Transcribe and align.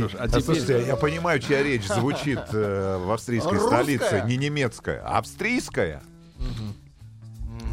Ну 0.00 0.08
что 0.08 0.16
ж, 0.16 0.20
а 0.20 0.28
теперь... 0.28 0.42
слушайте, 0.42 0.84
я 0.86 0.96
понимаю, 0.96 1.38
чья 1.40 1.62
речь 1.62 1.86
звучит 1.86 2.40
э, 2.52 2.98
в 2.98 3.10
австрийской 3.12 3.58
Русская? 3.58 3.82
столице, 3.82 4.22
не 4.26 4.36
немецкая, 4.36 5.02
а 5.04 5.18
австрийская. 5.18 6.02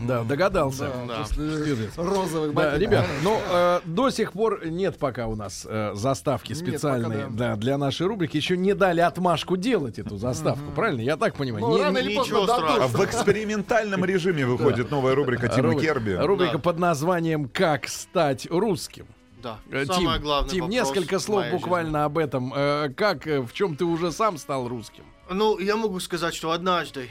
Да, 0.07 0.23
догадался. 0.23 0.89
Да. 1.07 1.25
Слушай, 1.25 1.89
Розовых 1.97 2.53
Да, 2.53 2.77
ребят, 2.77 3.05
ну 3.23 3.37
э, 3.49 3.81
до 3.85 4.09
сих 4.09 4.31
пор 4.31 4.65
нет 4.65 4.97
пока 4.97 5.27
у 5.27 5.35
нас 5.35 5.67
э, 5.69 5.91
заставки 5.93 6.53
Нет 6.53 6.57
специальные 6.57 7.25
пока, 7.25 7.33
да, 7.33 7.55
для 7.55 7.77
нашей 7.77 8.07
рубрики. 8.07 8.37
Еще 8.37 8.55
не 8.55 8.73
дали 8.73 9.01
отмашку 9.01 9.57
делать 9.57 9.99
эту 9.99 10.17
заставку, 10.17 10.71
правильно? 10.73 11.01
Я 11.01 11.17
так 11.17 11.35
понимаю. 11.35 11.65
Ну, 11.65 11.75
Не- 11.77 11.83
рано 11.83 11.97
или 11.97 12.15
ничего 12.15 12.45
поздно. 12.45 12.83
А 12.83 12.87
в 12.87 13.03
экспериментальном 13.05 14.05
режиме 14.05 14.45
выходит 14.45 14.89
новая 14.89 15.15
рубрика 15.15 15.49
Тима 15.49 15.75
Керби. 15.75 16.11
Рубрика 16.11 16.53
Да. 16.53 16.59
под 16.59 16.79
названием 16.79 17.49
«Как 17.49 17.87
стать 17.87 18.47
русским». 18.49 19.05
Да. 19.41 19.59
Э, 19.71 19.85
Самое 19.85 20.17
Тим, 20.17 20.21
главное. 20.21 20.49
Тим, 20.49 20.69
несколько 20.69 21.19
слов 21.19 21.49
буквально 21.51 22.05
об 22.05 22.17
этом. 22.17 22.53
Э, 22.53 22.89
как, 22.89 23.27
э, 23.27 23.41
в 23.41 23.53
чем 23.53 23.75
ты 23.75 23.85
уже 23.85 24.11
сам 24.11 24.37
стал 24.37 24.67
русским? 24.67 25.03
жизни. 25.03 25.37
Ну, 25.37 25.59
я 25.59 25.75
могу 25.75 25.99
сказать, 25.99 26.33
что 26.33 26.51
однажды 26.51 27.09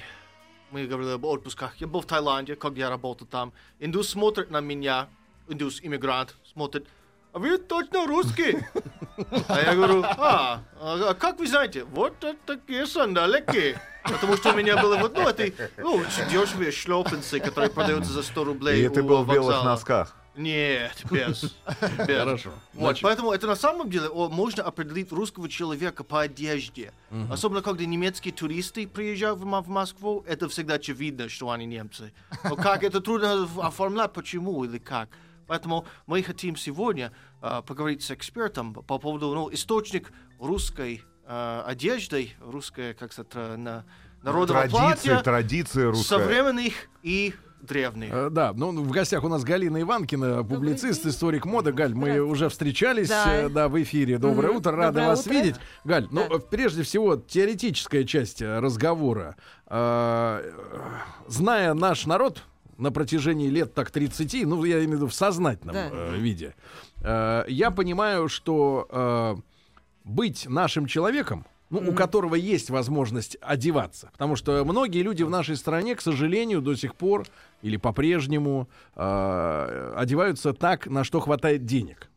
мы 0.71 0.87
говорили 0.87 1.15
об 1.15 1.25
отпусках. 1.25 1.77
Я 1.77 1.87
был 1.87 2.01
в 2.01 2.07
Таиланде, 2.07 2.57
когда 2.57 2.81
я 2.81 2.91
работал 2.91 3.27
там. 3.27 3.53
Индус 3.81 4.09
смотрит 4.09 4.51
на 4.51 4.61
меня, 4.61 5.09
индус, 5.49 5.81
иммигрант, 5.83 6.37
смотрит. 6.45 6.87
А 7.33 7.39
вы 7.39 7.59
точно 7.59 8.07
русский? 8.07 8.59
А 9.49 9.61
я 9.61 9.75
говорю, 9.75 10.05
а, 10.05 10.63
а 10.81 11.15
как 11.15 11.41
вы 11.41 11.49
знаете? 11.49 11.83
Вот 11.83 12.23
это 12.23 12.39
такие 12.47 12.87
сандалики. 12.87 13.77
Потому 14.05 14.37
что 14.37 14.53
у 14.53 14.57
меня 14.57 14.81
было 14.81 14.97
вот, 14.97 15.17
ну, 15.17 15.29
это, 15.29 15.71
ну, 15.77 16.05
дешевые 16.31 16.71
шлепанцы, 16.71 17.41
которые 17.41 17.69
продаются 17.69 18.13
за 18.13 18.23
100 18.23 18.45
рублей 18.45 18.87
И 18.87 18.89
ты 18.89 19.03
был 19.03 19.25
в 19.25 19.33
белых 19.33 19.65
носках. 19.65 20.15
Нет, 20.39 21.03
без. 21.11 21.43
без. 21.43 22.19
Хорошо. 22.19 22.51
Вот, 22.73 22.85
Значит, 22.87 23.03
поэтому 23.03 23.33
это 23.33 23.47
на 23.47 23.57
самом 23.57 23.91
деле 23.91 24.09
о, 24.09 24.29
можно 24.29 24.63
определить 24.63 25.11
русского 25.13 25.49
человека 25.49 26.05
по 26.05 26.21
одежде. 26.23 26.93
Особенно 27.31 27.61
когда 27.61 27.85
немецкие 27.85 28.33
туристы 28.33 28.87
приезжают 28.87 29.41
в, 29.41 29.45
в 29.45 29.69
Москву, 29.69 30.25
это 30.27 30.49
всегда 30.49 30.75
очевидно, 30.75 31.29
что 31.29 31.51
они 31.51 31.67
немцы. 31.67 32.13
Но 32.45 32.57
как 32.57 32.85
это 32.85 33.01
трудно 33.01 33.49
оформлять, 33.59 34.13
почему 34.13 34.65
или 34.65 34.79
как. 34.79 35.09
Поэтому 35.49 35.87
мы 36.07 36.23
хотим 36.23 36.57
сегодня 36.57 37.11
а, 37.41 37.63
поговорить 37.63 38.03
с 38.03 38.11
экспертом 38.11 38.75
по 38.75 38.99
поводу 38.99 39.35
ну, 39.35 39.53
источник 39.53 40.13
русской 40.39 41.03
а, 41.25 41.65
одежды, 41.67 42.33
русское, 42.41 42.93
как 42.93 43.13
сказать, 43.13 43.33
э, 43.35 43.57
на, 43.57 43.85
народного 44.23 44.61
Традиции, 44.69 44.79
платья, 44.79 45.23
традиции 45.23 45.83
русская. 45.85 46.19
современных 46.19 46.75
и 47.03 47.35
древних. 47.63 48.11
Э, 48.13 48.29
Да, 48.31 48.53
ну 48.55 48.71
в 48.83 48.91
гостях 48.91 49.25
у 49.25 49.29
нас 49.29 49.45
Галина 49.45 49.81
Иванкина, 49.83 50.45
публицист, 50.45 51.05
историк 51.07 51.45
моды. 51.45 51.73
Галь, 51.73 51.95
мы 51.95 52.21
уже 52.21 52.49
встречались 52.49 53.09
Да. 53.09 53.25
э, 53.35 53.49
да, 53.49 53.69
в 53.69 53.81
эфире. 53.83 54.19
Доброе 54.19 54.51
утро, 54.53 54.73
рады 54.73 54.95
Доброе 54.95 55.09
вас 55.09 55.21
утро. 55.23 55.33
видеть. 55.33 55.57
Галь, 55.85 56.09
ну 56.11 56.27
Да. 56.29 56.37
э, 56.37 56.39
прежде 56.39 56.83
всего 56.83 57.17
теоретическая 57.17 58.05
часть 58.05 58.43
э, 58.43 58.59
разговора. 58.61 59.37
Э, 59.67 60.43
Зная 61.27 61.75
наш 61.75 62.07
народ 62.07 62.43
на 62.79 62.91
протяжении 62.93 63.49
лет 63.49 63.75
так 63.75 63.91
30, 63.91 64.45
ну 64.47 64.63
я 64.65 64.77
имею 64.79 64.91
в 64.91 64.95
виду 64.95 65.07
в 65.09 65.15
сознательном 65.15 65.75
Да. 65.75 65.89
э, 65.93 66.17
виде, 66.19 66.55
э, 67.03 67.45
я 67.49 67.71
понимаю, 67.71 68.29
что 68.29 68.87
э, 68.91 69.37
быть 70.05 70.47
нашим 70.49 70.87
человеком, 70.87 71.45
ну, 71.71 71.91
у 71.91 71.93
которого 71.93 72.35
есть 72.35 72.71
возможность 72.71 73.37
одеваться. 73.41 74.11
Потому 74.13 74.37
что 74.37 74.65
многие 74.65 75.03
люди 75.03 75.23
в 75.23 75.31
нашей 75.31 75.57
стране, 75.57 75.95
к 75.95 76.01
сожалению, 76.01 76.61
до 76.63 76.75
сих 76.75 76.95
пор 76.95 77.27
или 77.63 77.77
по-прежнему 77.77 78.69
э, 78.95 79.93
одеваются 79.97 80.53
так, 80.53 80.87
на 80.87 81.05
что 81.05 81.21
хватает 81.21 81.65
денег. 81.65 82.09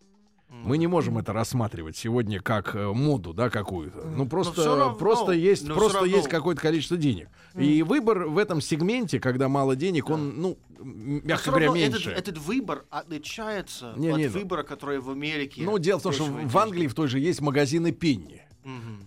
Мы 0.63 0.77
не 0.77 0.87
можем 0.87 1.17
это 1.17 1.33
рассматривать 1.33 1.95
сегодня 1.95 2.39
как 2.39 2.75
э, 2.75 2.91
моду, 2.91 3.33
да, 3.33 3.49
какую-то. 3.49 4.03
Ну 4.03 4.27
просто, 4.27 4.65
равно, 4.65 4.93
просто 4.95 5.31
есть, 5.31 5.65
просто 5.67 6.05
есть 6.05 6.27
какое-то 6.27 6.61
количество 6.61 6.97
денег. 6.97 7.29
И 7.55 7.83
выбор 7.83 8.27
в 8.27 8.37
этом 8.37 8.61
сегменте, 8.61 9.19
когда 9.19 9.47
мало 9.47 9.75
денег, 9.75 10.09
он, 10.09 10.39
ну, 10.39 10.57
мягко 10.79 11.49
говоря, 11.49 11.69
меньше. 11.69 12.11
Этот, 12.11 12.29
этот 12.29 12.37
выбор 12.43 12.85
отличается 12.89 13.93
Не, 13.95 14.09
от 14.09 14.17
не, 14.17 14.27
выбора, 14.27 14.63
который 14.63 14.99
в 14.99 15.09
Америке. 15.09 15.63
Ну, 15.63 15.77
дело 15.79 15.99
в 15.99 16.03
том, 16.03 16.11
что 16.11 16.25
в 16.25 16.57
Англии 16.57 16.87
в 16.87 16.93
той 16.93 17.07
же 17.07 17.19
есть 17.19 17.41
магазины 17.41 17.91
Пенни. 17.91 18.43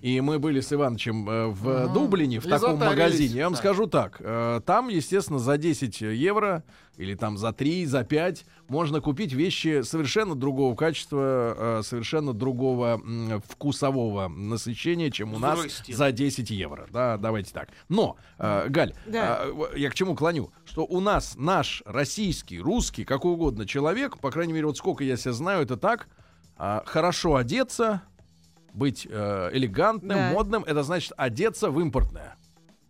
И 0.03 0.21
мы 0.21 0.39
были 0.39 0.61
с 0.61 0.73
Ивановичем 0.73 1.29
э, 1.31 1.47
в 1.49 1.93
Дублине, 1.93 2.41
в 2.41 2.47
И 2.47 2.49
таком 2.49 2.73
затарились. 2.79 2.97
магазине. 2.99 3.35
Я 3.37 3.45
вам 3.45 3.53
Да. 3.53 3.59
скажу 3.59 3.87
так. 3.87 4.17
э, 4.21 4.61
Там, 4.67 4.89
естественно, 4.89 5.39
за 5.39 5.57
10 5.59 6.01
евро 6.01 6.65
или 6.97 7.15
там 7.15 7.37
за 7.39 7.53
3, 7.53 7.87
за 7.87 8.05
5 8.05 8.45
можно 8.69 9.01
купить 9.01 9.33
вещи 9.33 9.83
совершенно 9.83 10.35
другого 10.35 10.75
качества, 10.75 11.79
э, 11.79 11.83
совершенно 11.85 12.33
другого 12.33 13.01
вкусового 13.49 14.29
насыщения, 14.29 15.11
чем 15.11 15.35
у 15.35 15.39
нас 15.39 15.61
стиль. 15.73 15.95
за 15.95 16.13
10 16.13 16.51
евро. 16.51 16.87
Да, 16.91 17.17
давайте 17.17 17.53
так. 17.53 17.69
Но, 17.89 18.17
Галь, 18.39 18.95
Да. 19.07 19.43
я 19.77 19.91
к 19.91 19.95
чему 19.95 20.15
клоню? 20.15 20.51
Что 20.65 20.85
у 20.85 21.01
нас 21.01 21.35
наш 21.37 21.83
российский, 21.87 22.61
русский, 22.61 23.05
какой 23.05 23.33
угодно 23.33 23.67
человек, 23.67 24.19
по 24.19 24.31
крайней 24.31 24.53
мере, 24.53 24.67
вот 24.67 24.77
сколько 24.77 25.05
я 25.05 25.17
себя 25.17 25.33
знаю, 25.33 25.63
это 25.63 25.77
так, 25.77 26.09
а, 26.57 26.83
хорошо 26.87 27.35
одеться, 27.37 28.03
быть 28.75 29.07
э, 29.09 29.51
элегантным, 29.53 30.17
Да. 30.19 30.31
модным, 30.31 30.65
это 30.65 30.83
значит 30.83 31.13
одеться 31.17 31.71
в 31.71 31.81
импортное. 31.81 32.37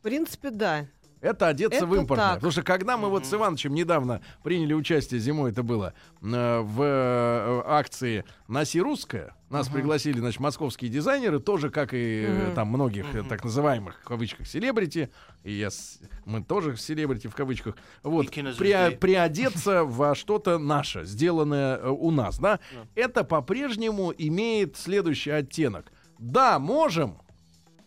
В 0.00 0.02
принципе, 0.02 0.50
да. 0.50 0.86
Это 1.24 1.48
одеться 1.48 1.86
в 1.86 1.92
Это 1.92 2.00
импортное. 2.02 2.26
так. 2.28 2.34
Потому 2.36 2.52
что 2.52 2.62
когда 2.62 2.96
мы 2.96 3.08
вот 3.08 3.24
с 3.24 3.32
Ивановичем 3.32 3.74
недавно 3.74 4.20
приняли 4.42 4.74
участие, 4.74 5.20
зимой 5.20 5.52
это 5.52 5.62
было, 5.62 5.94
э, 6.22 6.60
в 6.60 6.82
э, 6.82 7.62
акции 7.66 8.24
«Носи 8.46 8.80
русское», 8.80 9.34
нас 9.48 9.68
пригласили, 9.68 10.18
значит, 10.18 10.40
московские 10.40 10.90
дизайнеры, 10.90 11.38
тоже, 11.40 11.70
как 11.70 11.94
и 11.94 12.26
э, 12.28 12.52
там 12.54 12.68
многих 12.68 13.14
э, 13.14 13.22
так 13.22 13.42
называемых, 13.44 14.00
в 14.02 14.04
кавычках, 14.04 14.46
селебрити, 14.46 15.10
и 15.44 15.52
я 15.52 15.70
с- 15.70 16.00
мы 16.26 16.42
тоже 16.42 16.76
селебрити 16.76 17.28
в 17.28 17.34
кавычках, 17.34 17.76
вот, 18.02 18.26
при- 18.58 18.96
приодеться 18.96 19.84
во 19.84 20.14
что-то 20.14 20.58
наше, 20.58 21.04
сделанное 21.04 21.76
э, 21.78 21.88
у 21.88 22.10
нас, 22.10 22.38
да, 22.38 22.58
это 22.94 23.24
по-прежнему 23.24 24.12
имеет 24.18 24.76
следующий 24.76 25.30
оттенок. 25.30 25.90
Да, 26.18 26.58
можем, 26.58 27.18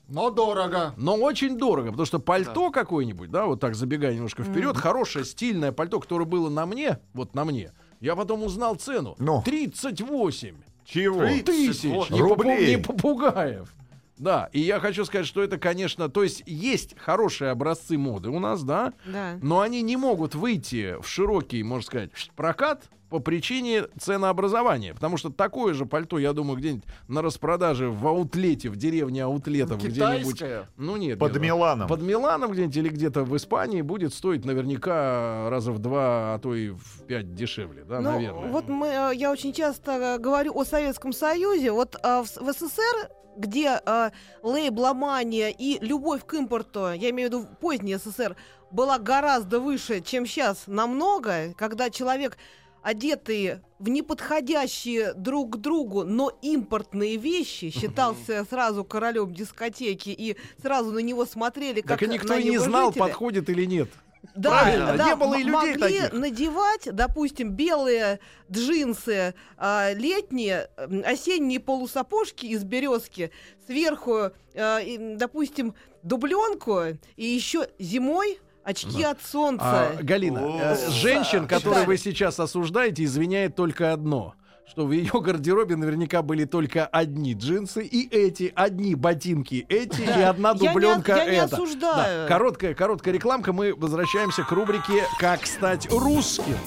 Но 0.10 0.30
дорого. 0.30 0.94
но 0.98 1.16
очень 1.16 1.58
дорого, 1.58 1.90
потому 1.92 2.06
что 2.06 2.20
пальто 2.20 2.72
какое-нибудь, 2.72 3.30
да, 3.30 3.46
вот 3.46 3.60
так 3.60 3.76
забегая 3.76 4.14
немножко 4.16 4.44
вперед, 4.44 4.78
хорошее 4.78 5.26
стильное 5.26 5.72
пальто, 5.72 6.00
которое 6.00 6.26
было 6.26 6.50
на 6.50 6.66
мне, 6.66 7.00
вот 7.14 7.36
на 7.36 7.44
мне, 7.46 7.72
я 8.00 8.16
потом 8.16 8.44
узнал 8.44 8.76
цену. 8.76 9.16
Ну. 9.20 9.42
38 9.44 10.56
Чего? 10.86 11.20
Тридцать 11.26 11.46
тысяч 11.46 11.92
попу- 12.10 12.18
Рублей. 12.18 12.76
не 12.76 12.82
попугаев. 12.82 13.74
Да, 14.18 14.50
и 14.52 14.62
я 14.62 14.80
хочу 14.80 15.06
сказать, 15.06 15.28
что 15.28 15.44
это, 15.44 15.60
конечно, 15.60 16.10
то 16.10 16.24
есть 16.24 16.42
есть 16.48 16.98
хорошие 16.98 17.52
образцы 17.52 17.98
моды 18.00 18.30
у 18.30 18.40
нас, 18.40 18.64
да, 18.64 18.94
Да. 19.06 19.38
но 19.44 19.60
они 19.60 19.84
не 19.84 19.96
могут 19.96 20.34
выйти 20.34 20.96
в 21.02 21.08
широкий, 21.08 21.62
можно 21.62 21.86
сказать, 21.86 22.10
прокат 22.36 22.86
по 23.10 23.20
причине 23.20 23.84
ценообразования. 24.00 24.94
Потому 24.94 25.18
что 25.18 25.30
такое 25.30 25.74
же 25.74 25.86
пальто, 25.86 26.20
я 26.20 26.34
думаю, 26.34 26.58
где-нибудь 26.58 26.86
на 27.08 27.22
распродаже 27.22 27.90
в 27.90 28.06
аутлете, 28.08 28.70
в 28.70 28.76
деревне 28.76 29.24
аутлетов 29.24 29.84
где-нибудь. 29.84 30.44
Ну 30.78 30.98
нет. 30.98 31.20
Под 31.20 31.34
нет, 31.34 31.42
Миланом. 31.42 31.88
Под 31.88 32.02
Миланом 32.02 32.52
где-нибудь 32.52 32.78
или 32.78 32.90
где-то 32.90 33.24
в 33.24 33.36
Испании 33.38 33.82
будет 33.82 34.14
стоить 34.14 34.46
наверняка 34.46 35.50
раза 35.50 35.72
в 35.72 35.80
два, 35.80 36.36
а 36.36 36.40
то 36.40 36.54
и 36.54 36.70
в 36.70 37.04
пять 37.08 37.34
дешевле, 37.34 37.84
да, 37.84 38.02
Ну, 38.02 38.12
наверное. 38.12 38.50
вот 38.50 38.68
мы, 38.68 38.88
э, 38.88 39.12
я 39.16 39.32
очень 39.32 39.54
часто 39.54 39.92
э, 39.92 40.18
говорю 40.18 40.58
о 40.58 40.66
Советском 40.66 41.14
Союзе. 41.14 41.72
Вот 41.72 41.96
э, 42.02 42.22
в 42.22 42.54
СССР, 42.54 43.10
где 43.38 43.80
э, 43.86 44.10
лейбломания 44.44 45.50
и 45.50 45.80
любовь 45.86 46.26
к 46.26 46.34
импорту, 46.34 46.92
я 46.94 47.10
имею 47.12 47.30
в 47.30 47.34
виду 47.34 47.48
поздний 47.62 47.96
СССР, 47.96 48.36
была 48.72 49.00
гораздо 49.00 49.60
выше, 49.60 50.02
чем 50.02 50.26
сейчас, 50.26 50.64
намного, 50.68 51.54
когда 51.56 51.90
человек 51.90 52.38
одетый 52.82 53.60
в 53.80 53.90
неподходящие 53.90 55.14
друг 55.14 55.54
к 55.54 55.58
другу, 55.58 56.04
но 56.04 56.32
импортные 56.42 57.18
вещи, 57.18 57.70
считался 57.70 58.46
сразу 58.50 58.84
королем 58.84 59.34
дискотеки, 59.34 60.10
и 60.10 60.38
сразу 60.62 60.92
на 60.92 61.00
него 61.00 61.26
смотрели 61.26 61.82
как 61.82 62.00
так 62.00 62.04
и 62.10 62.12
никто 62.12 62.34
на 62.34 62.40
и 62.40 62.50
не 62.50 62.58
знал, 62.58 62.88
небожителя. 62.90 63.04
подходит 63.04 63.50
или 63.50 63.66
нет. 63.66 63.90
Да, 64.36 64.50
Правильно, 64.50 64.98
да, 64.98 65.06
не 65.10 65.16
было 65.16 65.36
и 65.36 65.38
людей 65.40 65.52
могли 65.52 65.80
таких. 65.80 66.14
надевать, 66.14 66.90
допустим, 66.92 67.52
белые 67.52 68.20
джинсы 68.52 69.36
а, 69.58 69.94
летние, 69.94 70.70
осенние 71.06 71.60
полусапожки 71.60 72.46
из 72.48 72.64
березки, 72.64 73.32
сверху, 73.68 74.32
м, 74.54 75.18
допустим, 75.18 75.76
дубленку, 76.04 76.82
и 77.16 77.26
еще 77.26 77.70
зимой 77.80 78.40
Очки 78.68 79.02
от 79.02 79.22
солнца. 79.22 79.64
А, 79.66 80.04
Галина, 80.04 80.40
э, 80.40 80.92
женщин, 80.92 81.48
которые 81.48 81.86
вы 81.86 81.98
сейчас 81.98 82.38
осуждаете, 82.38 83.06
извиняет 83.06 83.56
только 83.56 83.94
одно 83.94 84.36
что 84.70 84.86
в 84.86 84.92
ее 84.92 85.10
гардеробе 85.22 85.78
наверняка 85.78 86.22
были 86.22 86.44
только 86.44 86.86
одни 86.88 87.34
джинсы 87.34 87.86
и 87.86 88.06
эти, 88.14 88.52
одни 88.54 88.96
ботинки 88.96 89.66
эти 89.70 90.02
и 90.02 90.22
одна 90.22 90.50
Я 90.50 90.56
не- 90.56 90.68
дубленка 90.68 91.16
я 91.16 91.26
не 91.26 91.32
эта. 91.38 91.56
осуждаю. 91.56 92.24
Да, 92.24 92.28
короткая, 92.28 92.74
короткая 92.74 93.14
рекламка. 93.14 93.54
Мы 93.54 93.74
возвращаемся 93.74 94.44
к 94.44 94.52
рубрике 94.52 95.06
«Как 95.20 95.46
стать 95.46 95.88
русским». 95.90 96.58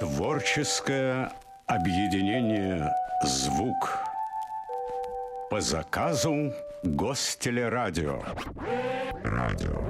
Творческое 0.00 1.32
объединение 1.66 2.90
«Звук» 3.26 3.98
по 5.50 5.60
заказу 5.60 6.50
Гостелерадио. 6.84 8.22
Радио. 9.24 9.82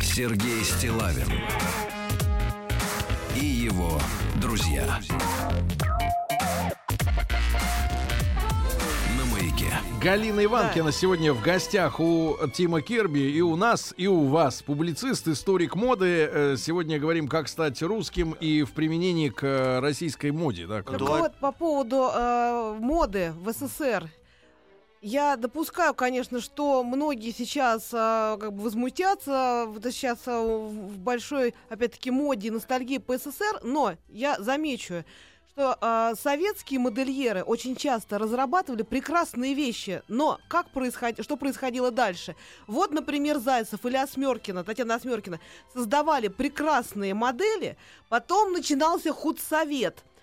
Сергей 0.00 0.64
Стилавин 0.64 1.28
и 3.36 3.44
его 3.44 4.00
друзья. 4.36 4.86
На 4.86 5.00
Галина 10.04 10.44
Иванкина 10.44 10.92
сегодня 10.92 11.32
в 11.32 11.40
гостях 11.40 11.98
у 11.98 12.36
Тима 12.52 12.82
Кирби 12.82 13.20
и 13.20 13.40
у 13.40 13.56
нас, 13.56 13.94
и 13.96 14.06
у 14.06 14.24
вас. 14.26 14.60
Публицист, 14.60 15.26
историк 15.28 15.76
моды. 15.76 16.28
Э, 16.30 16.56
Сегодня 16.58 16.98
говорим, 16.98 17.26
как 17.26 17.48
стать 17.48 17.80
русским 17.80 18.32
и 18.32 18.64
в 18.64 18.72
применении 18.72 19.30
к 19.30 19.42
э, 19.42 19.78
российской 19.80 20.30
моде. 20.30 20.66
Да, 20.66 20.82
Так 20.82 21.00
вот, 21.00 21.34
по 21.36 21.52
поводу 21.52 22.10
э, 22.14 22.76
моды 22.80 23.32
в 23.38 23.50
СССР. 23.50 24.10
Я 25.00 25.36
допускаю, 25.36 25.94
конечно, 25.94 26.42
что 26.42 26.84
многие 26.84 27.30
сейчас 27.30 27.88
э, 27.90 28.36
как 28.38 28.52
бы 28.52 28.64
возмутятся 28.64 29.64
вот 29.68 29.84
сейчас 29.84 30.18
э, 30.26 30.38
в 30.38 30.98
большой, 30.98 31.54
опять-таки, 31.70 32.10
моде 32.10 32.50
ностальгии 32.50 32.98
по 32.98 33.16
СССР, 33.16 33.60
но 33.62 33.94
я 34.08 34.36
замечу, 34.38 35.02
что 35.54 35.78
э, 35.80 36.14
советские 36.20 36.80
модельеры 36.80 37.44
очень 37.44 37.76
часто 37.76 38.18
разрабатывали 38.18 38.82
прекрасные 38.82 39.54
вещи, 39.54 40.02
но 40.08 40.40
как 40.48 40.68
происход... 40.70 41.22
что 41.22 41.36
происходило 41.36 41.92
дальше? 41.92 42.34
Вот, 42.66 42.90
например, 42.90 43.38
Зайцев 43.38 43.86
или 43.86 43.96
Осмеркина, 43.96 44.64
Татьяна 44.64 44.96
Осмеркина, 44.96 45.38
создавали 45.72 46.26
прекрасные 46.26 47.14
модели, 47.14 47.76
потом 48.08 48.52
начинался 48.52 49.12
худсовет– 49.12 50.04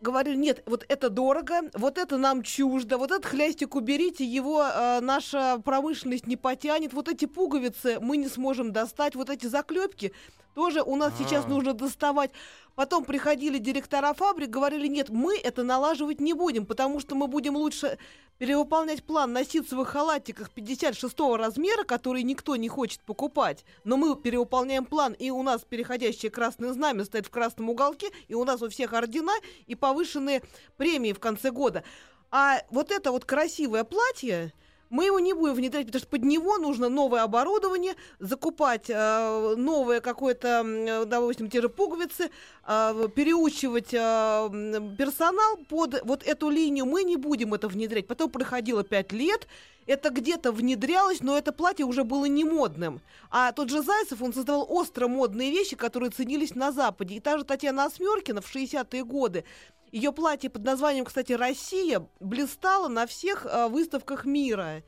говорили, 0.00 0.36
нет, 0.36 0.62
вот 0.64 0.84
это 0.88 1.10
дорого, 1.10 1.60
вот 1.74 1.98
это 1.98 2.16
нам 2.16 2.42
чуждо, 2.42 2.96
вот 2.96 3.10
этот 3.10 3.26
хлястик 3.26 3.74
уберите, 3.74 4.24
его 4.24 4.64
э, 4.64 5.00
наша 5.00 5.60
промышленность 5.62 6.26
не 6.26 6.36
потянет, 6.36 6.94
вот 6.94 7.08
эти 7.08 7.26
пуговицы 7.26 7.98
мы 8.00 8.16
не 8.16 8.28
сможем 8.28 8.72
достать, 8.72 9.14
вот 9.14 9.28
эти 9.28 9.46
заклепки 9.46 10.12
тоже 10.54 10.82
у 10.82 10.96
нас 10.96 11.12
сейчас 11.18 11.46
нужно 11.46 11.74
доставать. 11.74 12.30
Потом 12.74 13.04
приходили 13.04 13.58
директора 13.58 14.14
фабрик, 14.14 14.50
говорили, 14.50 14.86
нет, 14.86 15.08
мы 15.10 15.38
это 15.38 15.62
налаживать 15.62 16.20
не 16.20 16.32
будем, 16.32 16.66
потому 16.66 17.00
что 17.00 17.14
мы 17.14 17.26
будем 17.26 17.56
лучше 17.56 17.98
перевыполнять 18.38 19.04
план 19.04 19.34
на 19.34 19.44
ситцевых 19.44 19.88
халатиках 19.88 20.50
56 20.50 21.14
размера, 21.36 21.84
который 21.84 22.22
никто 22.22 22.56
не 22.56 22.70
хочет 22.70 23.00
покупать. 23.00 23.66
Но 23.84 23.98
мы 23.98 24.16
перевыполняем 24.16 24.86
план, 24.86 25.12
и 25.12 25.30
у 25.30 25.42
нас 25.42 25.62
переходящее 25.68 26.30
красное 26.30 26.72
знамя 26.72 27.04
стоит 27.04 27.26
в 27.26 27.30
красном 27.30 27.68
уголке, 27.68 28.08
и 28.28 28.34
у 28.34 28.44
нас 28.44 28.62
у 28.62 28.70
всех 28.70 28.94
ордена 28.94 29.34
и 29.66 29.74
повышенные 29.74 30.42
премии 30.78 31.12
в 31.12 31.20
конце 31.20 31.50
года. 31.50 31.84
А 32.30 32.62
вот 32.70 32.90
это 32.92 33.12
вот 33.12 33.26
красивое 33.26 33.84
платье, 33.84 34.54
мы 34.90 35.06
его 35.06 35.20
не 35.20 35.32
будем 35.32 35.54
внедрять, 35.54 35.86
потому 35.86 36.00
что 36.00 36.08
под 36.08 36.24
него 36.24 36.58
нужно 36.58 36.88
новое 36.88 37.22
оборудование, 37.22 37.94
закупать 38.18 38.90
э, 38.90 39.54
новое 39.56 40.00
какое-то, 40.00 41.04
допустим, 41.06 41.48
те 41.48 41.62
же 41.62 41.68
пуговицы, 41.68 42.30
э, 42.66 43.08
переучивать 43.14 43.94
э, 43.94 44.90
персонал 44.98 45.58
под 45.68 46.02
вот 46.04 46.24
эту 46.24 46.50
линию. 46.50 46.86
Мы 46.86 47.04
не 47.04 47.16
будем 47.16 47.54
это 47.54 47.68
внедрять. 47.68 48.08
Потом 48.08 48.30
проходило 48.30 48.82
пять 48.82 49.12
лет, 49.12 49.46
это 49.86 50.10
где-то 50.10 50.52
внедрялось, 50.52 51.20
но 51.20 51.38
это 51.38 51.52
платье 51.52 51.86
уже 51.86 52.04
было 52.04 52.26
не 52.26 52.44
модным. 52.44 53.00
А 53.30 53.52
тот 53.52 53.70
же 53.70 53.82
Зайцев, 53.82 54.20
он 54.22 54.32
создавал 54.32 54.66
остро 54.68 55.08
модные 55.08 55.50
вещи, 55.50 55.76
которые 55.76 56.10
ценились 56.10 56.54
на 56.54 56.72
Западе. 56.72 57.14
И 57.14 57.20
та 57.20 57.38
же 57.38 57.44
Татьяна 57.44 57.84
Осмеркина 57.86 58.40
в 58.40 58.54
60-е 58.54 59.04
годы, 59.04 59.44
ее 59.92 60.12
платье 60.12 60.50
под 60.50 60.64
названием, 60.64 61.04
кстати, 61.04 61.32
«Россия» 61.32 62.06
блистало 62.20 62.88
на 62.88 63.06
всех 63.06 63.46
э, 63.46 63.68
выставках 63.68 64.24
мира. 64.24 64.82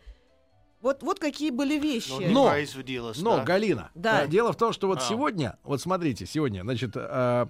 Вот, 0.80 1.02
вот 1.02 1.20
какие 1.20 1.50
были 1.50 1.78
вещи. 1.78 2.10
Но 2.10 2.20
не 2.20 2.26
Но- 2.28 2.44
Но, 3.22 3.36
да. 3.36 3.44
Галина, 3.44 3.90
Да. 3.94 4.26
дело 4.26 4.52
в 4.52 4.56
том, 4.56 4.72
что 4.72 4.88
вот 4.88 4.98
А. 4.98 5.00
сегодня, 5.02 5.56
вот 5.62 5.80
смотрите, 5.80 6.26
сегодня, 6.26 6.62
значит, 6.62 6.92
э, 6.96 7.46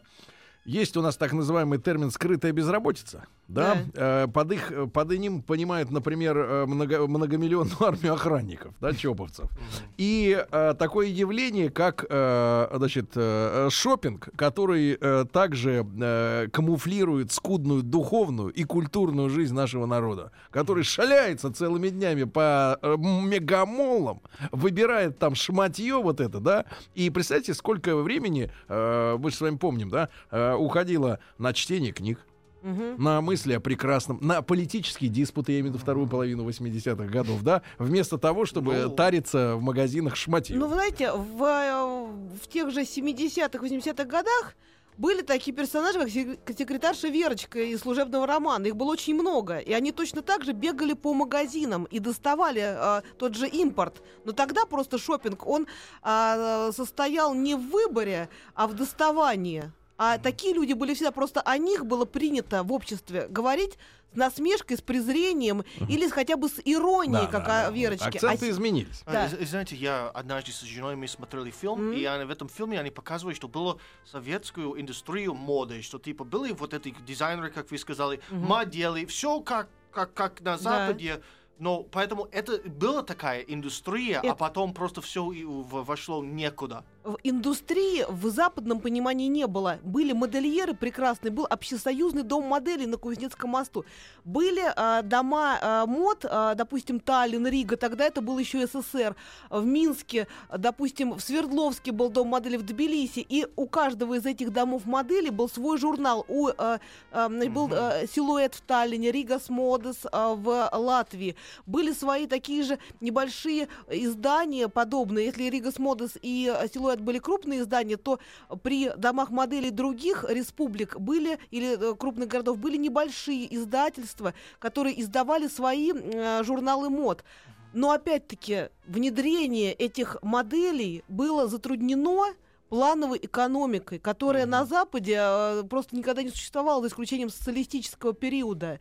есть 0.64 0.96
у 0.96 1.02
нас 1.02 1.16
так 1.16 1.32
называемый 1.32 1.78
термин 1.78 2.10
«скрытая 2.10 2.52
безработица». 2.52 3.24
Да? 3.48 3.78
Э, 3.94 4.28
под, 4.32 4.52
их, 4.52 4.72
под 4.92 5.10
ним 5.18 5.42
понимают, 5.42 5.90
например, 5.90 6.38
э, 6.38 6.66
много- 6.66 7.06
многомиллионную 7.06 7.76
армию 7.82 8.14
охранников, 8.14 8.72
да, 8.80 8.94
чоповцев. 8.94 9.50
И 9.98 10.42
э, 10.50 10.74
такое 10.78 11.08
явление, 11.08 11.68
как 11.68 12.06
э, 12.08 12.68
значит, 12.74 13.10
э, 13.14 13.68
шопинг, 13.70 14.28
который 14.36 14.96
э, 14.98 15.24
также 15.30 15.86
э, 16.00 16.48
камуфлирует 16.52 17.32
скудную 17.32 17.82
духовную 17.82 18.50
и 18.50 18.64
культурную 18.64 19.28
жизнь 19.28 19.54
нашего 19.54 19.84
народа, 19.86 20.30
который 20.50 20.84
шаляется 20.84 21.52
целыми 21.52 21.88
днями 21.90 22.24
по 22.24 22.78
э, 22.80 22.96
мегамолам, 22.96 24.22
выбирает 24.50 25.18
там 25.18 25.34
шматье 25.34 25.96
вот 26.00 26.20
это, 26.20 26.40
да, 26.40 26.64
и 26.94 27.10
представьте, 27.10 27.52
сколько 27.54 27.96
времени, 27.96 28.50
э, 28.68 29.16
мы 29.18 29.30
же 29.30 29.36
с 29.36 29.40
вами 29.40 29.56
помним, 29.56 29.90
да, 29.90 30.08
э, 30.30 30.51
уходило 30.56 31.18
на 31.38 31.52
чтение 31.52 31.92
книг, 31.92 32.18
Мгм. 32.62 33.02
на 33.02 33.20
мысли 33.20 33.54
о 33.54 33.60
прекрасном, 33.60 34.18
на 34.20 34.40
политические 34.40 35.10
диспуты, 35.10 35.52
я 35.52 35.58
имею 35.60 35.72
в 35.72 35.74
виду 35.74 35.82
вторую 35.82 36.06
половину 36.08 36.44
80-х 36.44 37.08
годов, 37.10 37.42
да, 37.42 37.62
вместо 37.78 38.18
того, 38.18 38.44
чтобы 38.46 38.74
Ну. 38.84 38.90
тариться 38.90 39.56
в 39.56 39.62
магазинах 39.62 40.14
шматье. 40.16 40.56
Ну, 40.56 40.66
вы 40.68 40.74
знаете, 40.74 41.10
в, 41.12 41.42
э, 41.42 42.36
в 42.40 42.46
тех 42.48 42.70
же 42.70 42.84
70-х, 42.84 43.58
80-х 43.64 44.04
годах 44.04 44.54
были 44.98 45.22
такие 45.22 45.56
персонажи, 45.56 45.98
как 45.98 46.10
сек- 46.10 46.38
секретарша 46.56 47.08
Верочка 47.08 47.58
из 47.58 47.80
служебного 47.80 48.26
романа. 48.26 48.66
Их 48.66 48.76
было 48.76 48.92
очень 48.92 49.14
много. 49.14 49.58
И 49.58 49.72
они 49.72 49.90
точно 49.90 50.20
так 50.22 50.44
же 50.44 50.52
бегали 50.52 50.92
по 50.92 51.14
магазинам 51.14 51.84
и 51.90 51.98
доставали 51.98 52.62
э, 52.62 53.02
тот 53.18 53.34
же 53.34 53.48
импорт. 53.48 54.02
Но 54.24 54.32
тогда 54.32 54.66
просто 54.66 54.98
шопинг, 54.98 55.46
он 55.46 55.66
а, 56.02 56.70
состоял 56.72 57.34
не 57.34 57.54
в 57.56 57.70
выборе, 57.70 58.28
а 58.54 58.66
в 58.66 58.74
доставании. 58.74 59.72
А 59.98 60.18
такие 60.18 60.54
люди 60.54 60.72
были 60.72 60.94
всегда, 60.94 61.12
просто 61.12 61.40
о 61.40 61.56
них 61.58 61.86
было 61.86 62.04
принято 62.04 62.62
в 62.62 62.72
обществе 62.72 63.26
говорить 63.28 63.78
с 64.12 64.16
насмешкой, 64.16 64.76
с 64.76 64.80
презрением 64.82 65.64
или 65.88 66.08
хотя 66.08 66.36
бы 66.36 66.48
с 66.48 66.60
иронией, 66.64 67.22
Да, 67.22 67.26
как 67.26 67.44
да, 67.46 67.66
о 67.66 67.70
да. 67.70 67.76
Верочке. 67.76 68.08
Акценты 68.08 68.46
А 68.46 68.50
изменились. 68.50 69.02
А, 69.06 69.12
Да. 69.12 69.28
Знаете, 69.46 69.76
я 69.76 70.08
однажды 70.10 70.52
с 70.52 70.60
женой 70.62 70.96
мы 70.96 71.08
смотрели 71.08 71.50
фильм, 71.50 71.92
и 71.92 72.04
они- 72.04 72.24
в 72.24 72.30
этом 72.30 72.48
фильме 72.48 72.78
они 72.80 72.90
показывали, 72.90 73.34
что 73.34 73.48
было 73.48 73.78
советскую 74.04 74.78
индустрию 74.80 75.34
моды, 75.34 75.82
что 75.82 75.98
типа 75.98 76.24
были 76.24 76.52
вот 76.52 76.74
эти 76.74 76.94
дизайнеры, 77.06 77.50
как 77.50 77.70
вы 77.70 77.78
сказали, 77.78 78.20
модели, 78.30 79.04
все 79.06 79.40
как, 79.40 79.68
как, 79.90 80.12
как 80.14 80.40
на 80.40 80.58
Западе. 80.58 81.22
Но 81.58 81.84
поэтому 81.84 82.26
это 82.32 82.58
была 82.68 83.02
такая 83.02 83.40
индустрия, 83.42 84.20
а 84.20 84.26
Это- 84.26 84.34
потом 84.34 84.74
просто 84.74 85.00
все 85.00 85.22
вошло 85.24 86.24
некуда. 86.24 86.84
В 87.04 87.18
индустрии 87.22 88.04
в 88.08 88.28
западном 88.30 88.80
понимании 88.80 89.26
не 89.26 89.46
было. 89.46 89.78
Были 89.82 90.12
модельеры 90.12 90.74
прекрасные, 90.74 91.32
был 91.32 91.46
общесоюзный 91.48 92.22
дом 92.22 92.44
моделей 92.44 92.86
на 92.86 92.96
Кузнецком 92.96 93.50
мосту. 93.50 93.84
Были 94.24 94.62
а, 94.76 95.02
дома 95.02 95.58
а, 95.60 95.86
мод, 95.86 96.24
а, 96.28 96.54
допустим, 96.54 97.00
Таллин, 97.00 97.46
Рига, 97.46 97.76
тогда 97.76 98.04
это 98.04 98.20
был 98.20 98.38
еще 98.38 98.66
СССР. 98.66 99.16
В 99.50 99.64
Минске, 99.64 100.28
допустим, 100.56 101.14
в 101.14 101.20
Свердловске 101.20 101.92
был 101.92 102.08
дом 102.08 102.28
моделей 102.28 102.58
в 102.58 102.62
Тбилиси. 102.62 103.24
И 103.28 103.46
у 103.56 103.66
каждого 103.66 104.14
из 104.14 104.26
этих 104.26 104.52
домов 104.52 104.84
моделей 104.84 105.30
был 105.30 105.48
свой 105.48 105.78
журнал. 105.78 106.24
У, 106.28 106.48
а, 106.56 106.78
значит, 107.12 107.52
был 107.52 107.68
а, 107.72 108.06
силуэт 108.06 108.54
в 108.54 108.60
Таллине, 108.60 109.10
Ригас 109.10 109.48
Модес 109.48 110.06
а, 110.12 110.34
в 110.34 110.70
Латвии. 110.72 111.36
Были 111.66 111.92
свои 111.92 112.26
такие 112.26 112.62
же 112.62 112.78
небольшие 113.00 113.68
издания 113.90 114.68
подобные. 114.68 115.26
Если 115.26 115.44
Ригас 115.44 115.78
Модес 115.78 116.16
и 116.22 116.48
а, 116.48 116.68
силуэт 116.92 117.00
были 117.00 117.18
крупные 117.18 117.60
издания, 117.60 117.96
то 117.96 118.18
при 118.62 118.90
домах 118.96 119.30
моделей 119.30 119.70
других 119.70 120.24
республик 120.28 120.98
были 120.98 121.38
или 121.50 121.92
э, 121.92 121.94
крупных 121.94 122.28
городов 122.28 122.58
были 122.58 122.76
небольшие 122.76 123.54
издательства, 123.54 124.34
которые 124.58 125.00
издавали 125.00 125.48
свои 125.48 125.92
э, 125.92 126.42
журналы 126.44 126.90
мод. 126.90 127.24
Но 127.72 127.90
опять-таки 127.90 128.68
внедрение 128.86 129.72
этих 129.72 130.16
моделей 130.22 131.04
было 131.08 131.48
затруднено 131.48 132.34
плановой 132.68 133.18
экономикой, 133.22 133.98
которая 133.98 134.46
на 134.46 134.64
Западе 134.64 135.16
э, 135.18 135.62
просто 135.68 135.96
никогда 135.96 136.22
не 136.22 136.30
существовала, 136.30 136.82
за 136.82 136.88
исключением 136.88 137.30
социалистического 137.30 138.12
периода. 138.12 138.78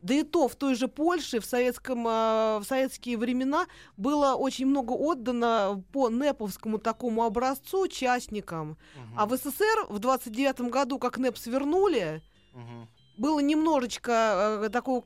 Да 0.00 0.14
и 0.14 0.22
то 0.22 0.46
в 0.48 0.54
той 0.54 0.74
же 0.74 0.86
Польше 0.86 1.40
в, 1.40 1.44
советском, 1.44 2.06
э, 2.06 2.58
в 2.60 2.64
советские 2.64 3.16
времена 3.18 3.66
было 3.96 4.34
очень 4.34 4.66
много 4.66 4.92
отдано 4.92 5.82
по 5.92 6.08
НЭПовскому 6.08 6.78
такому 6.78 7.24
образцу 7.24 7.88
частникам. 7.88 8.76
А 9.16 9.26
в 9.26 9.36
СССР 9.36 9.86
в 9.88 9.98
29 9.98 10.60
году, 10.70 10.98
как 10.98 11.18
НЭП 11.18 11.36
свернули, 11.36 12.22
Мгм. 12.52 12.88
было 13.16 13.40
немножечко 13.40 14.60
э, 14.64 14.68
такого, 14.68 15.02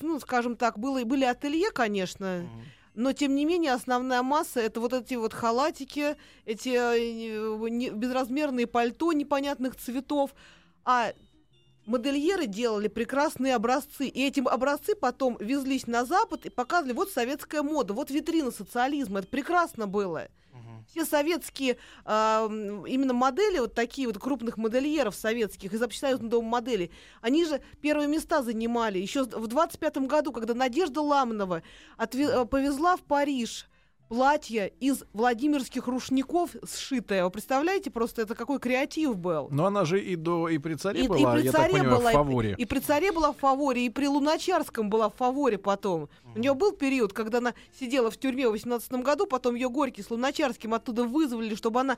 ну, 0.00 0.20
скажем 0.20 0.56
так, 0.56 0.78
было, 0.78 1.02
были 1.04 1.24
ателье, 1.24 1.70
конечно, 1.72 2.42
Мгм. 2.44 2.64
но 2.94 3.12
тем 3.12 3.34
не 3.34 3.44
менее 3.44 3.72
основная 3.72 4.22
масса 4.22 4.60
это 4.60 4.80
вот 4.80 4.92
эти 4.92 5.14
вот 5.14 5.34
халатики, 5.34 6.16
эти 6.44 6.68
э, 6.70 7.68
не- 7.68 7.90
безразмерные 7.90 8.68
пальто 8.68 9.12
непонятных 9.12 9.74
цветов, 9.74 10.34
а 10.84 11.12
модельеры 11.86 12.46
делали 12.46 12.88
прекрасные 12.88 13.54
образцы, 13.54 14.06
и 14.08 14.26
эти 14.26 14.40
образцы 14.40 14.94
потом 14.94 15.36
везлись 15.40 15.86
на 15.86 16.04
Запад 16.04 16.46
и 16.46 16.50
показывали, 16.50 16.92
вот 16.94 17.10
советская 17.10 17.62
мода, 17.62 17.94
вот 17.94 18.10
витрина 18.10 18.50
социализма, 18.50 19.20
это 19.20 19.28
прекрасно 19.28 19.86
было. 19.86 20.28
Все 20.90 21.04
советские 21.04 21.76
м, 22.06 22.86
именно 22.86 23.12
модели, 23.12 23.58
вот 23.58 23.74
такие 23.74 24.06
вот 24.08 24.18
крупных 24.18 24.56
модельеров 24.56 25.14
советских 25.14 25.72
из 25.74 25.82
общесоюзного 25.82 26.30
дома 26.30 26.48
моделей, 26.48 26.90
они 27.20 27.44
же 27.44 27.60
первые 27.82 28.08
места 28.08 28.42
занимали. 28.42 28.98
Еще 28.98 29.24
в 29.24 29.46
25 29.46 29.98
году, 30.06 30.32
когда 30.32 30.54
Надежда 30.54 31.02
Ламанова 31.02 31.62
отве- 31.98 32.30
э, 32.42 32.46
повезла 32.46 32.96
в 32.96 33.02
Париж 33.02 33.66
платье 34.08 34.72
из 34.80 35.04
владимирских 35.12 35.86
рушников 35.86 36.50
сшитое. 36.64 37.24
Вы 37.24 37.30
представляете, 37.30 37.90
просто 37.90 38.22
это 38.22 38.34
какой 38.34 38.58
креатив 38.58 39.16
был. 39.16 39.48
Но 39.50 39.66
она 39.66 39.84
же 39.84 40.00
и 40.02 40.16
до 40.16 40.48
и 40.48 40.58
при 40.58 40.74
царе 40.74 41.00
И, 41.00 41.04
и 41.04 41.08
была, 41.08 41.34
при 41.34 41.42
я 41.42 41.52
так 41.52 41.62
царе 41.62 41.72
понимаю, 41.72 41.98
была, 41.98 42.10
в 42.10 42.12
фаворе. 42.14 42.54
И, 42.56 42.62
и 42.62 42.64
при 42.64 42.78
царе 42.78 43.12
была 43.12 43.32
в 43.32 43.36
фаворе, 43.36 43.86
и 43.86 43.90
при 43.90 44.06
Луначарском 44.06 44.90
была 44.90 45.08
в 45.08 45.14
фаворе 45.14 45.58
потом. 45.58 46.08
У 46.34 46.38
нее 46.38 46.54
был 46.54 46.72
период, 46.72 47.12
когда 47.12 47.38
она 47.38 47.54
сидела 47.78 48.10
в 48.10 48.16
тюрьме 48.16 48.48
в 48.48 48.52
18 48.52 48.90
году, 48.92 49.26
потом 49.26 49.54
ее 49.54 49.68
Горький 49.68 50.02
с 50.02 50.10
Луначарским 50.10 50.74
оттуда 50.74 51.04
вызвали, 51.04 51.54
чтобы 51.54 51.80
она 51.80 51.96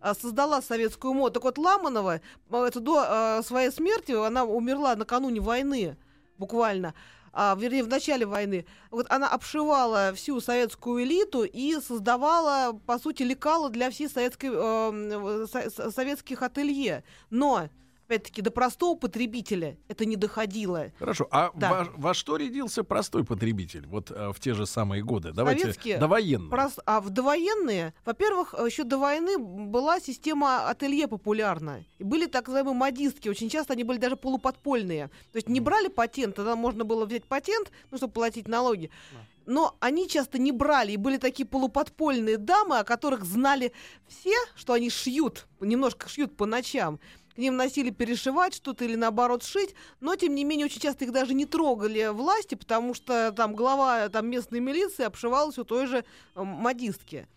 а, 0.00 0.14
создала 0.14 0.62
советскую 0.62 1.14
моду. 1.14 1.34
Так 1.34 1.44
вот, 1.44 1.58
Ламанова, 1.58 2.20
это 2.50 2.80
до 2.80 3.04
а, 3.06 3.42
своей 3.42 3.70
смерти, 3.70 4.12
она 4.12 4.44
умерла 4.44 4.96
накануне 4.96 5.40
войны, 5.40 5.96
буквально. 6.38 6.94
А, 7.32 7.56
вернее, 7.58 7.84
в 7.84 7.88
начале 7.88 8.26
войны, 8.26 8.66
вот 8.90 9.06
она 9.10 9.28
обшивала 9.28 10.12
всю 10.14 10.40
советскую 10.40 11.04
элиту 11.04 11.44
и 11.44 11.78
создавала, 11.80 12.78
по 12.86 12.98
сути, 12.98 13.22
лекала 13.22 13.70
для 13.70 13.90
всей 13.90 14.08
советской, 14.08 14.50
э, 14.52 15.46
со- 15.46 15.70
со- 15.70 15.90
советских 15.90 16.42
ателье. 16.42 17.04
Но, 17.30 17.68
опять-таки, 18.10 18.42
до 18.42 18.50
простого 18.50 18.96
потребителя 18.96 19.76
это 19.88 20.04
не 20.04 20.16
доходило. 20.16 20.90
Хорошо, 20.98 21.28
а 21.30 21.52
Да. 21.54 21.84
во, 21.94 22.08
во 22.08 22.14
что 22.14 22.36
рядился 22.36 22.82
простой 22.82 23.24
потребитель 23.24 23.86
вот 23.86 24.10
э, 24.10 24.32
в 24.32 24.40
те 24.40 24.52
же 24.54 24.66
самые 24.66 25.02
годы? 25.02 25.32
Давайте 25.32 25.62
Советские? 25.62 25.98
довоенные. 25.98 26.50
Прос- 26.50 26.80
А 26.86 27.00
в 27.00 27.10
довоенные, 27.10 27.94
во-первых, 28.04 28.54
еще 28.54 28.82
до 28.84 28.98
войны 28.98 29.38
была 29.38 30.00
система 30.00 30.68
ателье 30.68 31.06
популярна. 31.06 31.84
И 31.98 32.04
были 32.04 32.26
так 32.26 32.48
называемые 32.48 32.74
модистки. 32.74 33.28
Очень 33.28 33.48
часто 33.48 33.74
они 33.74 33.84
были 33.84 33.98
даже 33.98 34.16
полуподпольные. 34.16 35.08
То 35.32 35.36
есть 35.36 35.48
не 35.48 35.60
брали 35.60 35.88
патент, 35.88 36.34
тогда 36.34 36.56
можно 36.56 36.84
было 36.84 37.06
взять 37.06 37.24
патент, 37.24 37.70
ну, 37.90 37.96
чтобы 37.96 38.12
платить 38.12 38.48
налоги. 38.48 38.90
Но 39.46 39.76
они 39.80 40.08
часто 40.08 40.38
не 40.38 40.52
брали, 40.52 40.92
и 40.92 40.96
были 40.96 41.16
такие 41.16 41.46
полуподпольные 41.46 42.36
дамы, 42.38 42.78
о 42.78 42.84
которых 42.84 43.24
знали 43.24 43.72
все, 44.06 44.34
что 44.54 44.74
они 44.74 44.90
шьют, 44.90 45.46
немножко 45.60 46.08
шьют 46.08 46.36
по 46.36 46.46
ночам. 46.46 47.00
К 47.34 47.38
ним 47.38 47.56
носили 47.56 47.90
перешивать 47.90 48.54
что-то 48.54 48.84
или 48.84 48.96
наоборот 48.96 49.44
шить, 49.44 49.74
но 50.00 50.16
тем 50.16 50.34
не 50.34 50.44
менее 50.44 50.66
очень 50.66 50.80
часто 50.80 51.04
их 51.04 51.12
даже 51.12 51.32
не 51.32 51.46
трогали 51.46 52.08
власти, 52.08 52.54
потому 52.56 52.92
что 52.92 53.32
там 53.32 53.54
глава 53.54 54.08
там, 54.08 54.28
местной 54.28 54.60
милиции 54.60 55.04
обшивалась 55.04 55.58
у 55.58 55.64
той 55.64 55.86
же 55.86 55.98
э, 55.98 56.42
модистки. 56.42 57.28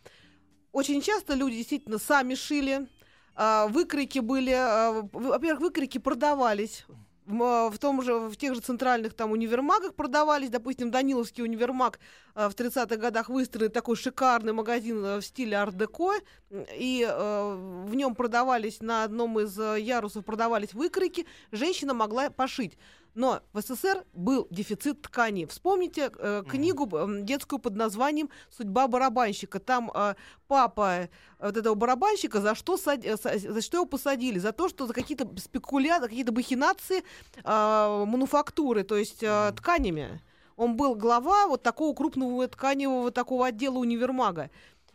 Очень 0.71 1.01
часто 1.01 1.35
люди 1.35 1.57
действительно 1.57 2.00
сами 2.00 2.33
шили, 2.33 2.88
а, 3.35 3.67
выкройки 3.67 4.19
были, 4.19 4.51
а, 4.51 5.07
во-первых, 5.12 5.62
выкройки 5.62 6.00
продавались. 6.00 6.85
В, 7.25 7.32
м, 7.32 7.72
в 7.72 7.77
том 7.80 8.01
же, 8.01 8.13
в 8.13 8.36
тех 8.36 8.56
же 8.56 8.62
центральных 8.62 9.13
там 9.13 9.32
универмагах 9.32 9.94
продавались, 9.96 10.50
допустим, 10.50 10.92
Даниловский 10.92 11.44
универмаг 11.44 12.00
а, 12.36 12.50
в 12.50 12.56
30-х 12.56 12.98
годах 12.98 13.30
выстроен 13.30 13.72
такой 13.72 13.96
шикарный 13.96 14.53
магазин 14.53 15.03
э, 15.06 15.18
в 15.18 15.22
стиле 15.22 15.58
арт-деко, 15.58 16.13
м, 16.51 16.65
и 16.74 17.06
э, 17.08 17.84
в 17.88 17.96
нем 17.96 18.15
продавались, 18.15 18.82
на 18.82 19.03
одном 19.03 19.39
из 19.39 19.58
э, 19.58 19.80
ярусов 19.80 20.25
продавались 20.25 20.74
выкройки, 20.74 21.25
женщина 21.51 21.94
могла 21.94 22.30
пошить. 22.30 22.77
Но 23.15 23.41
в 23.53 23.62
СССР 23.62 24.03
был 24.13 24.48
дефицит 24.50 25.01
ткани. 25.03 25.46
Вспомните 25.46 26.12
э, 26.17 26.43
книгу 26.50 26.89
м, 26.98 27.25
детскую 27.25 27.60
под 27.60 27.75
названием 27.75 28.29
«Судьба 28.50 28.88
барабанщика». 28.88 29.60
Там 29.60 29.91
э, 29.93 30.15
папа 30.48 30.91
э, 31.03 31.08
вот 31.39 31.55
этого 31.55 31.75
барабанщика 31.75 32.41
за 32.41 32.55
что, 32.55 32.75
сад- 32.77 33.05
э, 33.05 33.15
за 33.17 33.62
что 33.62 33.77
его 33.77 33.86
посадили? 33.86 34.39
За 34.39 34.51
то, 34.51 34.67
что 34.67 34.88
за 34.88 34.93
какие-то 34.93 35.29
спекуля, 35.39 36.00
за 36.00 36.08
какие-то 36.08 36.32
бахинации 36.32 37.03
э, 37.43 38.05
мануфактуры, 38.05 38.84
то 38.84 38.98
есть 38.98 39.22
э, 39.22 39.51
тканями. 39.55 40.20
Он 40.55 40.75
был 40.75 40.96
глава 40.96 41.48
вот 41.48 41.62
такого 41.63 41.96
крупного 41.96 42.48
тканевого 42.48 43.12
такого 43.12 43.48
отдела 43.48 43.77
универмага. 43.77 44.50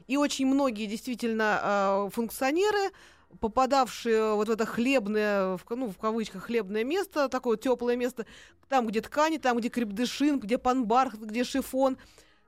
И 0.09 0.17
очень 0.17 0.47
многие 0.47 0.87
действительно 0.87 1.61
э, 1.63 2.11
функционеры, 2.13 2.91
попадавшие 3.41 4.35
вот 4.35 4.49
в 4.49 4.51
это 4.51 4.67
хлебное, 4.67 5.59
ну, 5.71 5.91
в 5.91 5.99
кавычках, 5.99 6.45
хлебное 6.45 6.85
место, 6.85 7.29
такое 7.29 7.57
теплое 7.57 7.97
место, 7.97 8.27
там, 8.69 8.87
где 8.87 9.01
ткани, 9.01 9.39
там, 9.39 9.59
где 9.59 9.69
крепдышин, 9.69 10.39
где 10.41 10.59
панбархат, 10.59 11.21
где 11.21 11.45
шифон, 11.45 11.99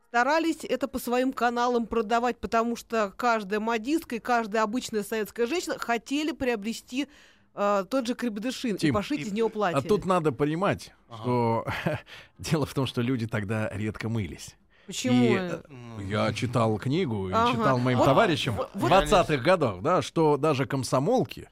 старались 0.08 0.64
это 0.64 0.88
по 0.88 0.98
своим 0.98 1.32
каналам 1.32 1.86
продавать, 1.86 2.38
потому 2.38 2.76
что 2.76 3.12
каждая 3.16 3.60
модистка 3.60 4.16
и 4.16 4.18
каждая 4.18 4.62
обычная 4.62 5.02
советская 5.04 5.46
женщина 5.46 5.78
хотели 5.78 6.32
приобрести 6.32 7.08
э, 7.54 7.84
тот 7.88 8.06
же 8.06 8.14
крепдышин 8.14 8.76
и 8.76 8.78
Тим, 8.78 8.94
пошить 8.94 9.20
и- 9.20 9.22
из 9.22 9.32
него 9.32 9.48
платье. 9.48 9.78
А 9.78 9.82
тут 9.82 10.04
надо 10.06 10.32
понимать, 10.32 10.92
Ага. 11.08 11.22
что 11.22 11.66
дело 12.38 12.66
в 12.66 12.74
том, 12.74 12.86
что 12.86 13.02
люди 13.02 13.26
тогда 13.26 13.68
редко 13.72 14.08
мылись. 14.08 14.56
Почему? 14.90 15.24
И, 15.34 15.38
э, 15.38 15.60
я 16.08 16.32
читал 16.32 16.76
книгу 16.78 17.28
и 17.28 17.32
Ага. 17.32 17.52
читал 17.52 17.78
моим 17.78 17.98
Вот- 17.98 18.06
товарищам 18.06 18.56
вот- 18.56 18.70
в 18.74 18.80
вот- 18.80 18.90
20-х 18.90 19.36
годах, 19.36 19.82
да, 19.82 20.02
что 20.02 20.36
даже 20.36 20.66
комсомолки 20.66 21.48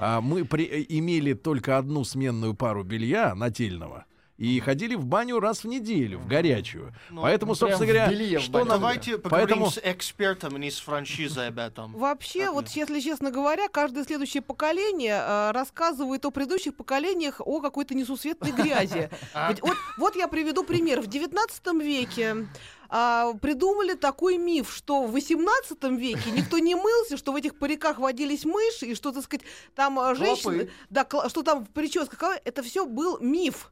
а, 0.00 0.20
мы 0.20 0.44
при- 0.44 0.66
э, 0.66 0.84
имели 0.88 1.32
только 1.32 1.78
одну 1.78 2.04
сменную 2.04 2.54
пару 2.54 2.84
белья 2.84 3.34
нательного 3.34 4.04
и 4.42 4.58
ходили 4.58 4.96
в 4.96 5.04
баню 5.06 5.38
раз 5.38 5.62
в 5.62 5.68
неделю, 5.68 6.18
в 6.18 6.26
горячую. 6.26 6.92
Ну, 7.10 7.22
Поэтому, 7.22 7.52
ну, 7.52 7.54
собственно 7.54 7.86
говоря, 7.86 8.08
белье 8.08 8.40
что 8.40 8.58
нам... 8.58 8.80
Давайте 8.80 9.16
поговорим 9.16 9.48
Поэтому 9.48 9.70
с 9.70 9.78
экспертом 9.80 10.60
из 10.60 10.80
франшизы 10.80 11.42
об 11.42 11.60
этом. 11.60 11.92
Вообще, 11.92 12.50
вот 12.50 12.68
если 12.70 12.98
честно 12.98 13.30
говоря, 13.30 13.68
каждое 13.68 14.02
следующее 14.02 14.42
поколение 14.42 15.14
э, 15.14 15.50
рассказывает 15.52 16.24
о 16.24 16.32
предыдущих 16.32 16.74
поколениях 16.74 17.40
о 17.40 17.60
какой-то 17.60 17.94
несусветной 17.94 18.50
грязи. 18.50 19.10
Ведь 19.48 19.62
Вот, 19.62 19.76
вот 19.96 20.16
я 20.16 20.26
приведу 20.26 20.64
пример. 20.64 21.02
В 21.02 21.06
19 21.06 21.64
веке 21.80 22.48
а, 22.88 23.34
придумали 23.34 23.94
такой 23.94 24.38
миф, 24.38 24.74
что 24.74 25.04
в 25.04 25.12
18 25.12 25.84
веке 25.84 26.32
никто 26.32 26.58
не 26.58 26.74
мылся, 26.74 27.16
что 27.16 27.30
в 27.30 27.36
этих 27.36 27.56
париках 27.56 28.00
водились 28.00 28.44
мыши, 28.44 28.86
и 28.86 28.94
что, 28.96 29.12
так 29.12 29.22
сказать, 29.22 29.46
там 29.76 30.00
а, 30.00 30.16
женщины... 30.16 30.68
Да, 30.90 31.06
что 31.28 31.44
там 31.44 31.64
в 31.64 31.70
прическах... 31.70 32.20
а, 32.24 32.40
Это 32.44 32.64
все 32.64 32.84
был 32.84 33.20
миф. 33.20 33.70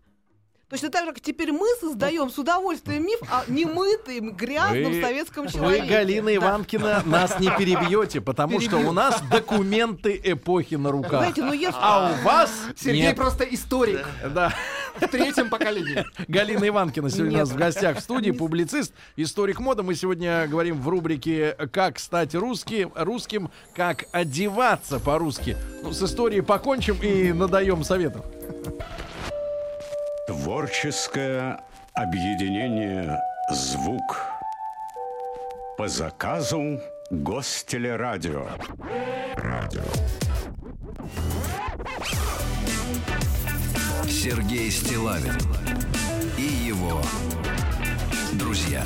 Точно 0.70 0.88
так 0.88 1.04
же, 1.04 1.12
как 1.12 1.20
теперь 1.20 1.50
мы 1.50 1.66
создаем 1.80 2.30
с 2.30 2.38
удовольствием 2.38 3.04
миф 3.04 3.18
о 3.28 3.42
немытым, 3.50 4.32
грязном 4.36 4.92
Вы- 4.92 5.02
советском 5.02 5.46
Вы, 5.46 5.50
человеке. 5.52 5.86
Галина 5.88 6.26
Да. 6.26 6.36
Иванкина, 6.36 7.02
нас 7.06 7.40
не 7.40 7.50
перебьете, 7.58 8.20
потому 8.20 8.60
что 8.60 8.76
у 8.76 8.92
нас 8.92 9.20
документы 9.32 10.20
эпохи 10.22 10.76
на 10.76 10.92
руках. 10.92 11.22
Знаете, 11.22 11.42
ну 11.42 11.52
если... 11.52 11.74
А 11.80 12.12
у 12.12 12.24
вас 12.24 12.52
Сергей 12.78 13.02
нет. 13.02 13.16
просто 13.16 13.42
историк 13.44 14.06
Да. 14.32 14.54
в 15.00 15.08
третьем 15.08 15.50
поколении. 15.50 16.04
Галина 16.28 16.68
Иванкина 16.68 17.10
сегодня 17.10 17.38
у 17.38 17.40
нас 17.40 17.48
Нет. 17.48 17.56
в 17.56 17.58
гостях 17.58 17.96
в 17.98 18.00
студии, 18.00 18.30
публицист, 18.30 18.92
историк 19.16 19.58
моды. 19.58 19.82
Мы 19.82 19.96
сегодня 19.96 20.46
говорим 20.46 20.80
в 20.80 20.88
рубрике 20.88 21.56
«Как 21.72 21.98
стать 21.98 22.36
русски, 22.36 22.88
русским, 22.94 23.50
как 23.74 24.04
одеваться 24.12 25.00
по-русски». 25.00 25.56
Ну, 25.82 25.92
с 25.92 26.00
историей 26.00 26.42
покончим 26.42 26.96
и 27.02 27.32
надаем 27.32 27.82
советов. 27.82 28.24
Творческое 30.30 31.58
объединение 31.92 33.18
«Звук» 33.50 34.16
по 35.76 35.88
заказу 35.88 36.80
Гостелерадио. 37.10 38.46
Радио. 39.34 39.82
Сергей 44.08 44.70
Стилавин 44.70 45.36
и 46.38 46.42
его 46.42 47.02
друзья 48.34 48.84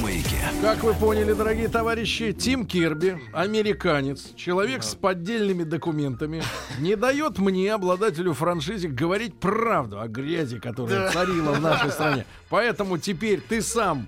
маяке. 0.00 0.36
Как 0.62 0.82
вы 0.82 0.94
поняли, 0.94 1.32
дорогие 1.32 1.68
товарищи, 1.68 2.32
Тим 2.32 2.66
Кирби, 2.66 3.20
американец, 3.32 4.32
человек 4.36 4.82
с 4.82 4.94
поддельными 4.94 5.64
документами, 5.64 6.42
не 6.78 6.96
дает 6.96 7.38
мне, 7.38 7.72
обладателю 7.72 8.34
франшизы, 8.34 8.88
говорить 8.88 9.38
правду 9.38 10.00
о 10.00 10.08
грязи, 10.08 10.58
которая 10.58 11.10
царила 11.10 11.52
в 11.52 11.60
нашей 11.60 11.90
стране. 11.90 12.26
Поэтому 12.48 12.98
теперь 12.98 13.40
ты 13.40 13.62
сам 13.62 14.06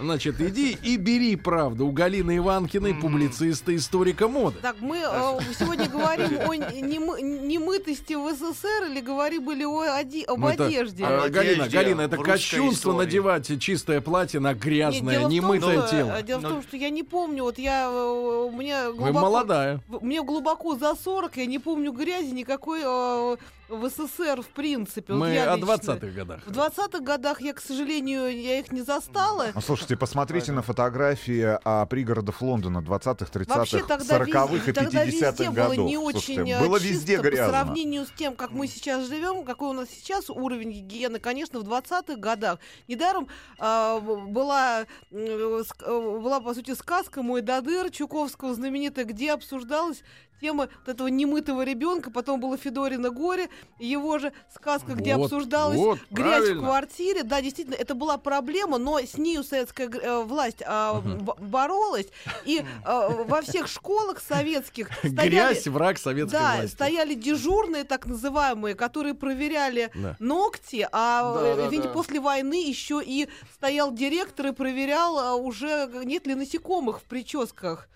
Значит, 0.00 0.40
иди 0.40 0.76
и 0.82 0.96
бери 0.96 1.36
правду 1.36 1.86
у 1.86 1.92
Галины 1.92 2.38
Иванкиной, 2.38 2.94
публициста, 2.94 3.74
историка 3.76 4.26
моды. 4.28 4.56
Так, 4.60 4.76
мы 4.80 4.96
э, 4.98 5.38
сегодня 5.58 5.88
говорим 5.88 6.38
о 6.40 6.54
немы- 6.56 7.20
немытости 7.22 8.14
в 8.14 8.28
СССР 8.34 8.90
или 8.90 9.00
говорим 9.00 9.44
были 9.44 9.64
о 9.64 9.96
оди- 9.96 10.24
об 10.24 10.40
Ну, 10.40 10.48
это, 10.48 10.66
одежде? 10.66 11.04
э, 11.04 11.28
Галина, 11.28 11.68
Галина, 11.68 12.00
это 12.02 12.16
русской 12.16 12.32
кочунство 12.32 12.90
истории. 12.90 13.06
надевать 13.06 13.60
чистое 13.60 14.00
платье 14.00 14.40
на 14.40 14.48
Нет, 14.52 14.58
грязное, 14.62 15.20
том, 15.20 15.30
немытое 15.30 15.80
что, 15.82 15.90
тело. 15.90 16.16
э, 16.18 16.22
Дело 16.24 16.38
в 16.38 16.42
Но- 16.42 16.48
том, 16.50 16.62
что 16.62 16.76
я 16.76 16.90
не 16.90 17.02
помню, 17.04 17.44
вот 17.44 17.58
я, 17.58 17.84
э, 17.84 18.48
у 18.48 18.50
меня 18.50 18.90
Вы 18.90 18.96
глубоко... 18.96 19.20
молодая. 19.20 19.80
в- 19.88 20.04
Мне 20.04 20.22
глубоко 20.22 20.76
за 20.76 20.94
40, 20.96 21.36
я 21.36 21.46
не 21.46 21.58
помню 21.60 21.92
грязи 21.92 22.30
никакой 22.32 22.80
э, 22.84 23.36
в 23.68 23.88
СССР 23.88 24.42
в 24.42 24.48
принципе. 24.48 25.12
Вот 25.12 25.20
Мы 25.20 25.34
я 25.34 25.52
о 25.52 25.56
лично. 25.56 25.72
20-х 25.72 26.06
годах. 26.08 26.42
В 26.46 26.50
20-х 26.50 27.00
годах 27.00 27.40
я, 27.40 27.52
к 27.54 27.60
сожалению, 27.60 28.28
я 28.28 28.60
их 28.60 28.70
не 28.72 28.82
застала. 28.82 29.46
Ну, 29.54 29.60
слушайте, 29.60 29.96
посмотрите 29.96 30.52
на 30.52 30.62
фотографии 30.62 31.58
а, 31.64 31.86
пригородов 31.86 32.42
Лондона 32.42 32.78
20-х, 32.78 33.26
30-х, 33.26 33.56
Вообще 33.58 33.84
тогда, 33.84 34.18
40-х 34.18 34.52
везде, 34.52 34.70
и 34.70 34.74
тогда 34.74 35.04
50-х 35.04 35.04
везде 35.04 35.50
годов. 35.50 35.76
было 35.76 35.86
не 35.86 35.96
Слушайте, 35.96 36.40
очень 36.42 36.52
э, 36.52 36.60
было 36.60 36.78
чисто 36.78 36.92
везде 36.94 37.16
по 37.18 37.22
грязно. 37.22 37.48
сравнению 37.48 38.06
с 38.06 38.10
тем, 38.10 38.36
как 38.36 38.50
мы 38.50 38.66
сейчас 38.66 39.08
живем, 39.08 39.44
какой 39.44 39.68
у 39.68 39.72
нас 39.72 39.88
сейчас 39.88 40.28
уровень 40.30 40.72
гигиены, 40.72 41.18
конечно, 41.18 41.60
в 41.60 41.62
20-х 41.62 42.16
годах. 42.16 42.58
Недаром 42.88 43.28
а, 43.58 44.00
была, 44.00 44.82
э, 44.82 44.86
э, 45.10 46.18
была, 46.20 46.40
по 46.40 46.54
сути, 46.54 46.74
сказка 46.74 47.22
«Мой 47.22 47.40
Дадыр» 47.40 47.90
Чуковского 47.90 48.54
знаменитая, 48.54 49.04
где 49.04 49.32
обсуждалась 49.32 50.02
тема 50.44 50.68
вот 50.84 50.88
этого 50.94 51.08
немытого 51.08 51.62
ребенка, 51.64 52.10
потом 52.10 52.38
было 52.38 52.58
Федорино 52.58 53.08
горе, 53.08 53.48
и 53.78 53.86
его 53.86 54.18
же 54.18 54.30
сказка, 54.54 54.92
где 54.92 55.16
Вот, 55.16 55.24
обсуждалась 55.32 55.78
вот, 55.78 55.98
грязь 56.10 56.40
правильно. 56.44 56.60
в 56.60 56.64
квартире. 56.64 57.22
Да, 57.22 57.40
действительно, 57.40 57.76
это 57.76 57.94
была 57.94 58.18
проблема, 58.18 58.76
но 58.76 58.98
с 59.00 59.16
нею 59.16 59.42
советская 59.42 59.88
э, 59.88 60.22
власть 60.22 60.62
а, 60.66 61.00
б- 61.00 61.34
боролась, 61.38 62.08
и 62.44 62.62
а, 62.84 63.08
во 63.08 63.40
всех 63.40 63.68
школах 63.68 64.20
советских 64.20 64.88
стояли- 65.02 65.28
Грязь, 65.30 65.66
враг 65.66 65.96
советской 65.98 66.32
да, 66.38 66.56
власти. 66.56 66.74
стояли 66.74 67.14
дежурные, 67.14 67.84
так 67.84 68.04
называемые, 68.04 68.74
которые 68.74 69.14
проверяли 69.14 69.90
Да. 69.94 70.16
ногти, 70.18 70.86
а 70.92 71.34
Да, 71.40 71.46
э, 71.46 71.56
да, 71.56 71.66
видите, 71.68 71.88
да. 71.88 71.94
после 71.94 72.20
войны 72.20 72.62
еще 72.68 73.00
и 73.02 73.28
стоял 73.54 73.92
директор 73.92 74.48
и 74.48 74.52
проверял, 74.52 75.18
а, 75.18 75.34
уже 75.36 75.88
нет 76.04 76.26
ли 76.26 76.34
насекомых 76.34 77.00
в 77.00 77.04
прическах 77.04 77.88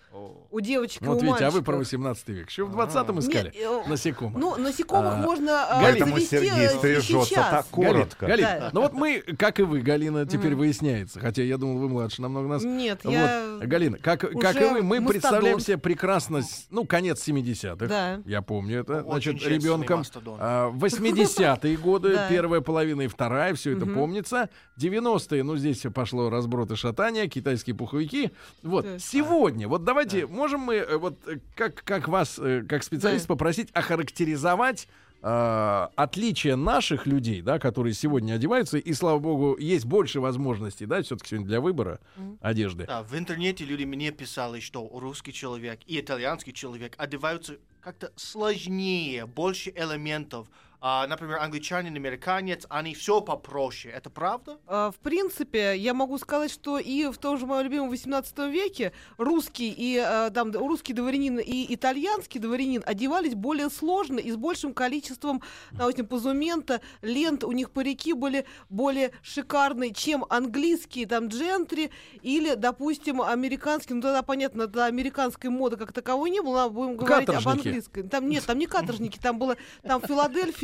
у 0.51 0.59
девочек 0.61 1.01
и 1.01 1.05
Вот 1.05 1.21
у 1.21 1.25
видите, 1.25 1.45
а 1.45 1.51
вы 1.51 1.61
про 1.61 1.77
18 1.77 2.27
век. 2.29 2.49
Еще 2.49 2.65
в 2.65 2.75
20-м 2.75 3.19
искали 3.19 3.51
Нет, 3.53 3.55
э, 3.55 3.89
насекомых. 3.89 4.37
Ну, 4.39 4.55
насекомых 4.57 5.13
А, 5.13 5.17
можно 5.17 5.65
а, 5.65 5.81
Галина, 5.81 5.91
Поэтому 5.91 6.11
завести 6.15 6.35
Сергей 6.37 6.65
э, 6.65 6.69
стрижется 6.69 7.25
сейчас. 7.25 7.49
так 7.49 7.65
коротко. 7.67 8.25
Галин, 8.25 8.45
Да. 8.45 8.69
ну 8.73 8.81
вот 8.81 8.93
мы, 8.93 9.19
как 9.37 9.59
и 9.59 9.63
вы, 9.63 9.81
Галина, 9.81 10.25
теперь 10.25 10.55
выясняется. 10.55 11.19
Хотя 11.19 11.43
я 11.43 11.57
думал, 11.57 11.77
вы 11.79 11.89
младше 11.89 12.21
намного 12.21 12.47
нас. 12.47 12.63
Нет, 12.63 13.01
Вот, 13.03 13.11
я... 13.13 13.57
Галина, 13.61 13.97
как, 13.97 14.21
как 14.21 14.55
и 14.55 14.65
вы, 14.65 14.81
мы 14.81 14.99
мастодонт. 14.99 15.07
представляем 15.11 15.59
себе 15.59 15.77
прекрасно, 15.77 16.41
с- 16.41 16.67
ну, 16.69 16.85
конец 16.85 17.27
70-х. 17.27 17.85
Да. 17.87 18.21
Я 18.25 18.41
помню 18.41 18.79
это. 18.81 19.03
Очень 19.03 19.31
Значит, 19.39 19.47
ребенком. 19.47 20.03
а, 20.39 20.71
80-е 20.71 21.77
годы, 21.77 22.09
Да. 22.13 22.27
первая 22.29 22.61
половина 22.61 23.01
и 23.03 23.07
вторая, 23.07 23.53
все 23.53 23.75
это 23.77 23.85
помнится. 23.85 24.49
90-е, 24.79 25.43
ну, 25.43 25.55
здесь 25.57 25.85
пошло 25.93 26.29
разброд 26.29 26.71
и 26.71 26.75
шатание, 26.75 27.27
китайские 27.27 27.75
пуховики. 27.75 28.31
Вот, 28.63 28.85
сегодня, 28.99 29.67
вот 29.67 29.83
давайте, 30.05 30.27
можем 30.27 30.61
мы, 30.61 30.75
э, 30.75 30.97
вот, 30.97 31.15
э, 31.27 31.39
как, 31.55 31.83
как 31.83 32.07
вас, 32.07 32.39
э, 32.39 32.63
как 32.67 32.83
специалист, 32.83 33.25
Да. 33.27 33.33
попросить 33.33 33.69
охарактеризовать 33.73 34.87
э, 35.21 35.87
отличия 35.97 36.55
наших 36.55 37.05
людей, 37.05 37.41
да, 37.41 37.59
которые 37.59 37.93
сегодня 37.93 38.35
одеваются, 38.35 38.77
и, 38.77 38.93
слава 38.93 39.19
богу, 39.19 39.57
есть 39.59 39.83
больше 39.85 40.21
возможностей, 40.21 40.85
да, 40.85 41.01
все-таки 41.01 41.29
сегодня 41.31 41.47
для 41.47 41.59
выбора 41.59 41.99
одежды. 42.39 42.85
Да, 42.85 43.03
в 43.03 43.13
интернете 43.17 43.65
люди 43.65 43.83
мне 43.83 44.11
писали, 44.11 44.61
что 44.61 44.89
русский 44.93 45.33
человек 45.33 45.81
и 45.87 45.99
итальянский 45.99 46.53
человек 46.53 46.93
одеваются 46.97 47.57
как-то 47.81 48.13
сложнее, 48.15 49.25
больше 49.25 49.71
элементов. 49.75 50.47
А, 50.81 51.05
например, 51.07 51.39
англичанин, 51.39 51.93
американец, 51.95 52.65
они 52.69 52.95
все 52.95 53.19
попроще. 53.19 53.93
Это 53.93 54.09
правда? 54.09 54.57
А, 54.65 54.91
В 54.91 54.95
принципе, 54.95 55.75
я 55.75 55.93
могу 55.93 56.17
сказать, 56.17 56.51
что 56.51 56.79
и 56.79 57.07
в 57.07 57.17
том 57.17 57.37
же 57.37 57.45
моем 57.45 57.65
любимом 57.65 57.89
18 57.89 58.37
веке 58.49 58.93
русский 59.17 59.73
и 59.75 60.01
э, 60.01 60.29
там 60.33 60.51
русский 60.51 60.93
дворянин 60.93 61.39
и 61.39 61.73
итальянский 61.73 62.39
дворянин 62.39 62.81
одевались 62.85 63.35
более 63.35 63.69
сложно 63.69 64.19
и 64.19 64.31
с 64.31 64.37
большим 64.37 64.73
количеством, 64.73 65.41
допустим, 65.71 66.07
позумента, 66.07 66.79
лент, 67.01 67.43
у 67.43 67.51
них 67.51 67.71
парики 67.71 68.13
были 68.13 68.45
более 68.69 69.11
шикарные, 69.21 69.93
чем 69.93 70.25
английские 70.29 71.07
там 71.07 71.27
джентри 71.27 71.91
или, 72.21 72.53
допустим, 72.53 73.21
американские. 73.21 73.97
Ну 73.97 74.01
тогда 74.01 74.21
понятно, 74.21 74.63
тогда 74.63 74.85
американской 74.85 75.49
моды 75.49 75.75
как 75.75 75.91
таковой 75.91 76.29
не 76.29 76.41
было, 76.41 76.63
а 76.63 76.69
будем 76.69 76.95
говорить 76.95 77.27
об 77.27 77.47
английской. 77.49 78.03
Там 78.03 78.29
нет, 78.29 78.45
там 78.45 78.57
не 78.57 78.65
каторжники, 78.65 79.19
там 79.19 79.37
было, 79.37 79.57
там 79.83 79.99
в 79.99 80.07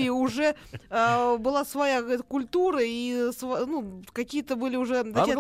Филадельфии 0.05 0.09
уже 0.09 0.55
э, 0.89 1.37
была 1.37 1.65
своя 1.65 1.99
э, 1.99 2.17
культура 2.19 2.79
и 2.83 3.29
сва- 3.31 3.65
ну, 3.65 4.01
какие-то 4.13 4.55
были 4.55 4.75
уже 4.75 5.03
зачатки 5.03 5.35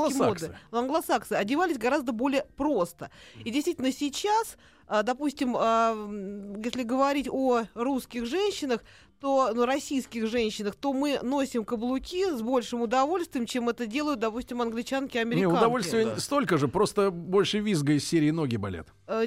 моды. 0.49 0.57
Англосаксы 0.71 1.33
одевались 1.33 1.77
гораздо 1.77 2.11
более 2.11 2.45
просто. 2.55 3.09
И 3.43 3.51
действительно 3.51 3.91
сейчас, 3.91 4.57
а, 4.87 5.03
допустим, 5.03 5.55
м, 5.55 6.61
если 6.61 6.83
говорить 6.83 7.27
о 7.29 7.63
русских 7.73 8.25
женщинах, 8.25 8.83
то 9.19 9.51
ну, 9.53 9.65
российских 9.65 10.27
женщинах, 10.27 10.75
то 10.75 10.93
мы 10.93 11.19
носим 11.21 11.65
каблуки 11.65 12.29
с 12.29 12.41
большим 12.41 12.81
удовольствием, 12.81 13.45
чем 13.45 13.69
это 13.69 13.85
делают, 13.87 14.19
допустим, 14.19 14.61
англичанки 14.61 15.13
и 15.17 15.19
Не, 15.19 15.21
американки. 15.21 15.57
удовольствие 15.57 16.05
Да. 16.05 16.19
столько 16.19 16.57
же, 16.57 16.67
просто 16.67 17.11
больше 17.11 17.59
визга 17.59 17.93
из 17.93 18.07
серии 18.07 18.31
ноги 18.31 18.57
болят. 18.57 18.87
Э, 19.07 19.25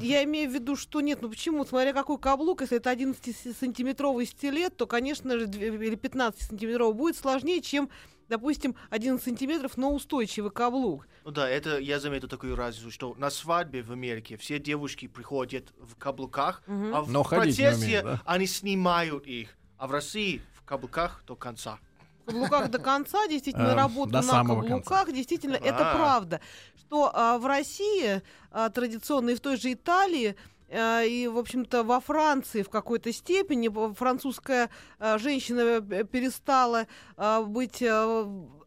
Я 0.00 0.24
имею 0.24 0.50
в 0.50 0.54
виду, 0.54 0.76
что 0.76 1.00
нет, 1.00 1.20
ну 1.22 1.28
почему? 1.30 1.64
Смотря 1.64 1.92
какой 1.92 2.18
каблук, 2.18 2.60
если 2.60 2.76
это 2.76 2.90
11-сантиметровый 2.92 4.26
стилет, 4.26 4.76
то, 4.76 4.86
конечно 4.86 5.38
же, 5.38 5.46
или 5.46 5.96
15-сантиметровый 5.96 6.92
будет 6.94 7.16
сложнее, 7.16 7.60
чем, 7.60 7.88
допустим, 8.28 8.74
11 8.90 9.24
сантиметров, 9.24 9.76
но 9.76 9.92
устойчивый 9.92 10.50
каблук. 10.50 11.06
Ну 11.24 11.30
да, 11.30 11.48
это 11.48 11.78
я 11.78 12.00
заметил 12.00 12.28
такую 12.28 12.56
разницу, 12.56 12.90
что 12.90 13.14
на 13.18 13.30
свадьбе 13.30 13.82
в 13.82 13.92
Америке 13.92 14.36
все 14.36 14.58
девушки 14.58 15.06
приходят 15.06 15.72
в 15.78 15.96
каблуках, 15.96 16.62
а 16.66 17.02
в 17.02 17.10
Но 17.10 17.24
процессе 17.24 18.00
умеют, 18.00 18.04
да? 18.04 18.22
они 18.24 18.46
снимают 18.46 19.26
их. 19.26 19.56
А 19.78 19.86
в 19.86 19.92
России 19.92 20.40
в 20.54 20.62
каблуках 20.62 21.22
до 21.26 21.36
конца. 21.36 21.78
В 22.24 22.30
каблуках 22.30 22.70
до 22.70 22.78
конца, 22.78 23.26
действительно, 23.28 23.68
Э, 23.68 23.74
работу 23.74 24.12
на 24.12 24.44
каблуках, 24.44 25.12
действительно, 25.12 25.54
это 25.54 25.92
правда. 25.94 26.40
Что 26.78 27.10
а, 27.12 27.38
в 27.38 27.46
России 27.46 28.22
а, 28.50 28.68
традиционно 28.70 29.30
и 29.30 29.34
в 29.34 29.40
той 29.40 29.56
же 29.56 29.72
Италии 29.72 30.36
и, 30.68 31.28
в 31.32 31.38
общем-то, 31.38 31.84
во 31.84 32.00
Франции 32.00 32.62
в 32.62 32.70
какой-то 32.70 33.12
степени 33.12 33.68
французская 33.94 34.70
а, 34.98 35.18
женщина 35.18 35.60
э, 35.60 36.04
перестала 36.04 36.86
быть 37.16 37.82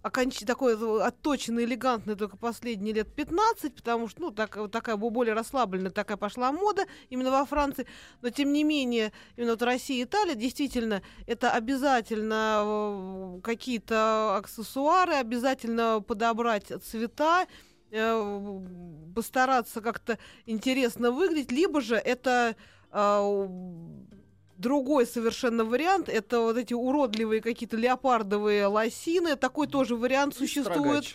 оконч- 0.04 0.46
такой 0.46 0.76
э, 0.76 1.02
отточенной, 1.02 1.66
элегантной 1.66 2.16
только 2.16 2.38
последние 2.38 2.94
лет 2.94 3.14
15, 3.14 3.76
потому 3.76 4.08
что, 4.08 4.22
ну, 4.22 4.32
так, 4.32 4.58
такая 4.72 4.96
бо- 4.96 5.10
более 5.10 5.34
расслабленная 5.34 5.92
такая 5.92 6.18
пошла 6.18 6.52
мода 6.52 6.86
именно 7.10 7.32
во 7.32 7.46
Франции. 7.46 7.86
Но, 8.22 8.30
тем 8.30 8.54
не 8.54 8.64
менее, 8.64 9.12
именно 9.36 9.52
вот 9.52 9.62
Россия 9.62 10.02
и 10.02 10.04
Италия, 10.04 10.36
действительно, 10.36 11.02
это 11.28 11.52
обязательно 11.52 12.64
э, 12.66 13.42
какие-то 13.44 14.38
аксессуары, 14.38 15.16
обязательно 15.16 16.02
подобрать 16.02 16.72
цвета, 16.84 17.48
э, 17.92 18.60
постараться 19.16 19.82
как-то 19.82 20.18
интересно 20.46 21.12
выглядеть, 21.12 21.52
либо 21.52 21.82
же 21.82 21.96
это 21.96 22.56
э, 22.92 23.48
другой 24.58 25.08
совершенно 25.08 25.64
вариант, 25.64 26.10
это 26.10 26.42
вот 26.42 26.58
эти 26.58 26.74
уродливые 26.74 27.42
какие-то 27.42 27.78
леопардовые 27.78 28.68
лосины, 28.68 29.36
такой 29.36 29.68
тоже 29.68 29.96
вариант 29.96 30.36
существует. 30.36 31.06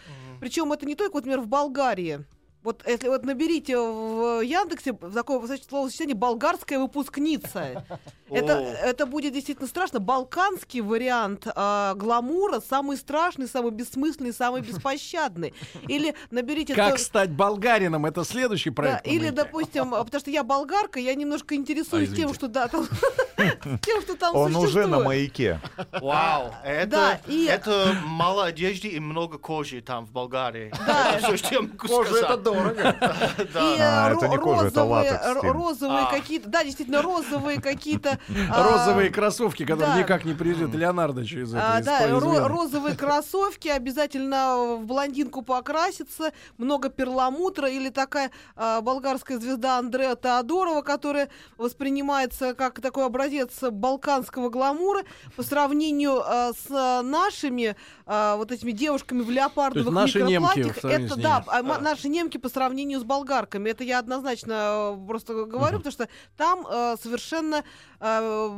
Причем 0.40 0.72
это 0.72 0.86
не 0.86 0.94
только, 0.94 1.14
вот, 1.14 1.24
например, 1.24 1.40
в 1.40 1.48
Болгарии. 1.48 2.24
Вот 2.64 2.82
если 2.86 3.08
вот 3.08 3.24
наберите 3.26 3.78
в 3.78 4.40
Яндексе 4.40 4.94
такое 4.94 5.46
словосочетание 5.68 6.14
«болгарская 6.16 6.78
выпускница». 6.78 7.84
Это, 8.30 8.54
это 8.54 9.04
будет 9.06 9.34
действительно 9.34 9.68
страшно. 9.68 10.00
Балканский 10.00 10.80
вариант 10.80 11.46
а, 11.54 11.94
гламура 11.94 12.58
самый 12.58 12.96
страшный, 12.96 13.46
самый 13.46 13.70
бессмысленный, 13.70 14.32
самый 14.32 14.60
беспощадный. 14.62 15.52
Или 15.88 16.14
наберите... 16.30 16.74
Как 16.74 16.96
то- 16.96 17.00
стать 17.00 17.30
болгарином? 17.30 18.06
Это 18.06 18.24
следующий 18.24 18.70
да, 18.70 18.74
проект. 18.74 19.06
или, 19.06 19.18
по-моему. 19.28 19.36
допустим, 19.36 19.94
а, 19.94 20.02
потому 20.04 20.20
что 20.20 20.30
я 20.30 20.42
болгарка, 20.42 20.98
я 20.98 21.14
немножко 21.14 21.54
интересуюсь 21.54 22.10
А, 22.12 22.16
тем, 22.16 22.34
что 22.34 22.48
да, 22.48 22.66
там, 22.66 22.88
тем, 23.82 24.00
что 24.02 24.16
там 24.16 24.34
Он 24.34 24.56
уже 24.56 24.86
на 24.88 24.96
существует. 24.96 25.04
маяке. 25.04 25.60
Вау. 26.00 26.54
Это, 26.64 26.90
Да, 26.90 27.20
и- 27.28 27.44
это 27.44 27.94
мало 28.06 28.46
одежды 28.46 28.88
и 28.88 28.98
много 29.00 29.36
кожи 29.38 29.80
там, 29.82 30.06
в 30.06 30.12
Болгарии. 30.12 30.72
Да. 30.86 31.12
Это 31.18 31.26
все, 31.28 31.36
что 31.36 31.54
я 31.54 31.60
могу 31.60 31.76
Кожа 31.76 32.10
сказать. 32.10 32.24
это 32.24 32.36
дорого. 32.54 32.96
И 33.54 33.78
А, 33.80 34.10
э, 34.10 34.14
это 34.16 34.28
не 34.28 34.36
ро- 34.36 34.40
кожа, 34.40 34.66
это 34.66 34.80
розовые, 34.80 35.12
латекс, 35.12 35.42
розовые 35.42 36.04
А. 36.04 36.10
какие-то, 36.10 36.48
да, 36.48 36.64
действительно, 36.64 37.02
розовые 37.02 37.60
какие-то. 37.60 38.18
а, 38.50 38.62
Розовые 38.62 39.10
кроссовки, 39.10 39.64
которые 39.64 39.98
никак 39.98 40.24
не 40.24 40.34
приезжают. 40.34 40.74
Леонардо 40.74 41.24
через 41.24 41.52
это. 41.54 41.78
Из 41.80 41.84
да, 41.84 42.08
розовые 42.48 42.96
кроссовки, 42.96 43.68
обязательно 43.68 44.76
в 44.80 44.86
блондинку 44.86 45.42
покраситься, 45.42 46.32
много 46.58 46.88
перламутра 46.90 47.68
или 47.68 47.90
такая 47.90 48.30
болгарская 48.56 49.38
звезда 49.38 49.78
Андреа 49.78 50.14
Теодорова, 50.16 50.82
которая 50.82 51.28
воспринимается 51.58 52.54
как 52.54 52.80
такой 52.80 53.06
образец 53.06 53.50
балканского 53.62 54.48
гламура 54.48 55.02
по 55.36 55.42
сравнению 55.42 56.22
с 56.54 57.02
нашими 57.02 57.76
вот 58.06 58.52
этими 58.52 58.70
девушками 58.72 59.22
в 59.22 59.30
леопардовых 59.30 60.14
микроплатьях. 60.14 60.84
Это 60.84 61.16
да, 61.16 61.44
наши 61.80 62.08
немки 62.08 62.38
по 62.44 62.50
сравнению 62.50 63.00
с 63.00 63.04
болгарками. 63.04 63.70
Это 63.70 63.84
я 63.84 63.98
однозначно 63.98 64.52
э, 64.52 65.06
просто 65.06 65.46
говорю, 65.46 65.78
потому 65.78 65.92
что 65.92 66.08
там 66.36 66.66
э, 66.66 66.96
совершенно 67.02 67.64
э, 68.00 68.48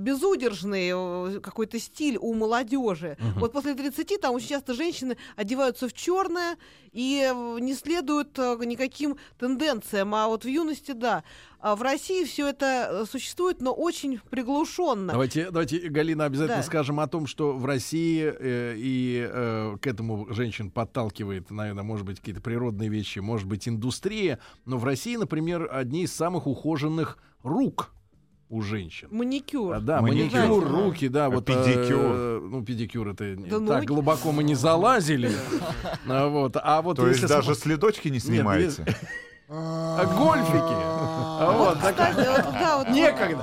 безудержный 0.00 0.90
э, 0.92 1.40
какой-то 1.40 1.78
стиль 1.78 2.18
у 2.20 2.34
молодежи. 2.34 3.16
Вот 3.36 3.52
после 3.52 3.74
30 3.74 4.20
там 4.20 4.34
очень 4.34 4.48
часто 4.48 4.74
женщины 4.74 5.16
одеваются 5.36 5.86
в 5.88 5.92
черное 5.92 6.56
и 6.90 7.22
э, 7.32 7.58
не 7.60 7.74
следуют 7.74 8.36
никаким 8.38 9.16
тенденциям. 9.38 10.12
А 10.16 10.26
вот 10.26 10.44
в 10.44 10.48
юности, 10.48 10.90
да. 10.90 11.22
А 11.62 11.76
в 11.76 11.82
России 11.82 12.24
все 12.24 12.48
это 12.48 12.88
э, 12.90 13.04
существует, 13.08 13.60
но 13.60 13.72
очень 13.72 14.18
приглушенно. 14.30 15.12
Давайте, 15.12 15.44
давайте, 15.52 15.78
Галина, 15.88 16.24
обязательно 16.24 16.56
Да. 16.58 16.62
скажем 16.64 16.98
о 16.98 17.06
том, 17.06 17.28
что 17.28 17.52
в 17.52 17.64
России 17.64 18.20
э, 18.36 18.74
и 18.76 19.24
э, 19.30 19.76
к 19.80 19.86
этому 19.86 20.26
женщин 20.34 20.70
подталкивает, 20.72 21.52
наверное, 21.52 21.84
может 21.84 22.04
быть, 22.04 22.18
какие-то 22.18 22.40
природные 22.40 22.88
вещи, 22.88 23.20
может 23.20 23.46
быть, 23.46 23.68
индустрия. 23.68 24.40
Но 24.66 24.76
в 24.76 24.84
России, 24.84 25.14
например, 25.14 25.68
одни 25.72 26.02
из 26.02 26.12
самых 26.12 26.48
ухоженных 26.48 27.16
рук 27.44 27.92
у 28.48 28.60
женщин. 28.60 29.06
Маникюр. 29.12 29.76
А, 29.76 29.80
да, 29.80 30.00
Маникюр. 30.02 30.40
маникюр, 30.40 30.68
руки, 30.68 31.06
да, 31.08 31.30
вот 31.30 31.48
э, 31.48 31.52
Педикюр. 31.54 32.40
ну, 32.42 32.64
педикюр 32.64 33.08
это 33.08 33.36
Да 33.36 33.50
так 33.50 33.60
ноги. 33.60 33.86
глубоко 33.86 34.32
мы 34.32 34.42
не 34.42 34.56
залазили. 34.56 35.30
А 36.08 36.26
вот, 36.26 36.56
а 36.60 36.82
вот 36.82 36.96
То 36.96 37.06
есть 37.06 37.22
если 37.22 37.32
даже 37.32 37.54
следочки 37.54 38.08
не 38.08 38.18
снимаете? 38.18 38.84
а, 39.54 40.06
гольфики. 40.06 40.76
А 41.44 41.54
вот, 41.56 41.80
так- 41.80 41.94
Кстати, 41.94 42.26
вот, 42.28 42.52
да, 42.52 42.78
вот, 42.78 42.88
некогда. 42.88 43.36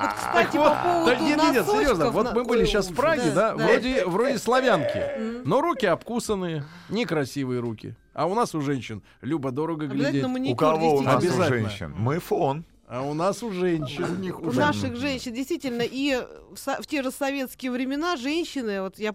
вот, 0.00 0.12
кстати, 0.14 0.56
Вот, 0.56 0.68
по 0.68 0.82
поводу 0.82 1.06
да, 1.06 1.16
нет, 1.16 1.38
нет, 1.38 1.52
нет, 1.54 1.66
серьезно, 1.66 2.10
вот 2.10 2.34
мы 2.34 2.44
были 2.44 2.64
сейчас 2.64 2.90
в 2.90 2.94
Праге, 2.94 3.30
да, 3.34 3.54
да. 3.54 3.66
вроде, 3.66 4.06
вроде 4.06 4.38
славянки, 4.38 5.42
но 5.44 5.60
руки 5.60 5.86
обкусанные, 5.86 6.64
некрасивые 6.88 7.60
руки. 7.60 7.94
А 8.14 8.26
у 8.26 8.34
нас 8.34 8.54
у 8.54 8.60
женщин 8.60 9.02
любо-дорого 9.22 9.86
глядеть. 9.86 10.22
Обязательно 10.24 10.50
У 10.52 10.56
кого 10.56 10.96
у 10.96 11.00
нас 11.00 11.24
у 11.24 11.42
женщин? 11.42 11.94
Мы 11.96 12.18
фон. 12.18 12.64
А 12.86 13.00
у 13.00 13.14
нас 13.14 13.42
у 13.42 13.50
женщин. 13.50 14.04
У 14.38 14.52
наших 14.52 14.96
женщин 14.96 15.32
действительно 15.32 15.82
и 15.82 16.14
в, 16.50 16.56
в 16.82 16.86
те 16.86 17.02
же 17.02 17.10
советские 17.10 17.72
времена 17.72 18.16
женщины, 18.16 18.82
вот 18.82 18.98
я 18.98 19.14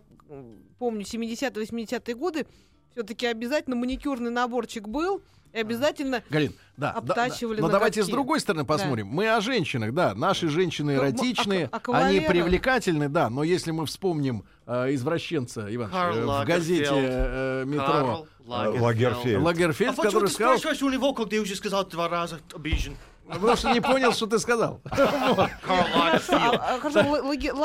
помню 0.79 1.01
70-80-е 1.01 2.15
годы, 2.15 2.47
все-таки 2.93 3.27
обязательно 3.27 3.75
маникюрный 3.75 4.31
наборчик 4.31 4.87
был, 4.87 5.21
и 5.53 5.59
обязательно 5.59 6.23
Галин, 6.29 6.53
да, 6.77 6.93
да, 6.93 7.01
да. 7.01 7.13
Обтачивали 7.13 7.61
Но 7.61 7.69
давайте 7.69 8.03
с 8.03 8.07
другой 8.07 8.39
стороны 8.39 8.65
посмотрим. 8.65 9.07
Мы 9.07 9.29
о 9.29 9.41
женщинах, 9.41 9.93
да, 9.93 10.13
наши 10.15 10.47
женщины 10.49 10.95
Ну, 10.95 11.01
эротичные, 11.01 11.69
а- 11.71 11.81
а 11.85 12.05
они 12.05 12.19
привлекательны, 12.21 13.09
да, 13.09 13.29
но 13.29 13.43
если 13.43 13.71
мы 13.71 13.85
вспомним 13.85 14.43
э, 14.65 14.93
извращенца, 14.93 15.67
Иван, 15.73 15.89
э, 15.93 16.21
в 16.21 16.25
Лагерфельд. 16.25 16.47
газете 16.47 16.91
э, 16.93 17.63
метро 17.65 17.85
Карл 17.85 18.27
Лагерфельд. 18.45 18.81
Лагерфельд. 18.81 19.37
А 19.37 19.41
Лагерфельд, 19.41 19.89
почему 19.95 20.03
который 20.03 20.27
ты 20.27 20.33
сказал, 20.33 20.57
спрашиваешь 20.57 20.83
у 20.83 20.89
него, 20.89 21.13
когда 21.13 21.35
я 21.35 21.41
уже 21.41 21.55
сказал 21.55 21.85
два 21.85 22.09
раза 22.09 22.39
обижен? 22.53 22.95
Потому 23.27 23.55
что 23.55 23.73
не 23.73 23.81
понял, 23.81 24.13
что 24.13 24.27
ты 24.27 24.39
сказал. 24.39 24.81
А, 25.69 26.19
а, 26.29 26.79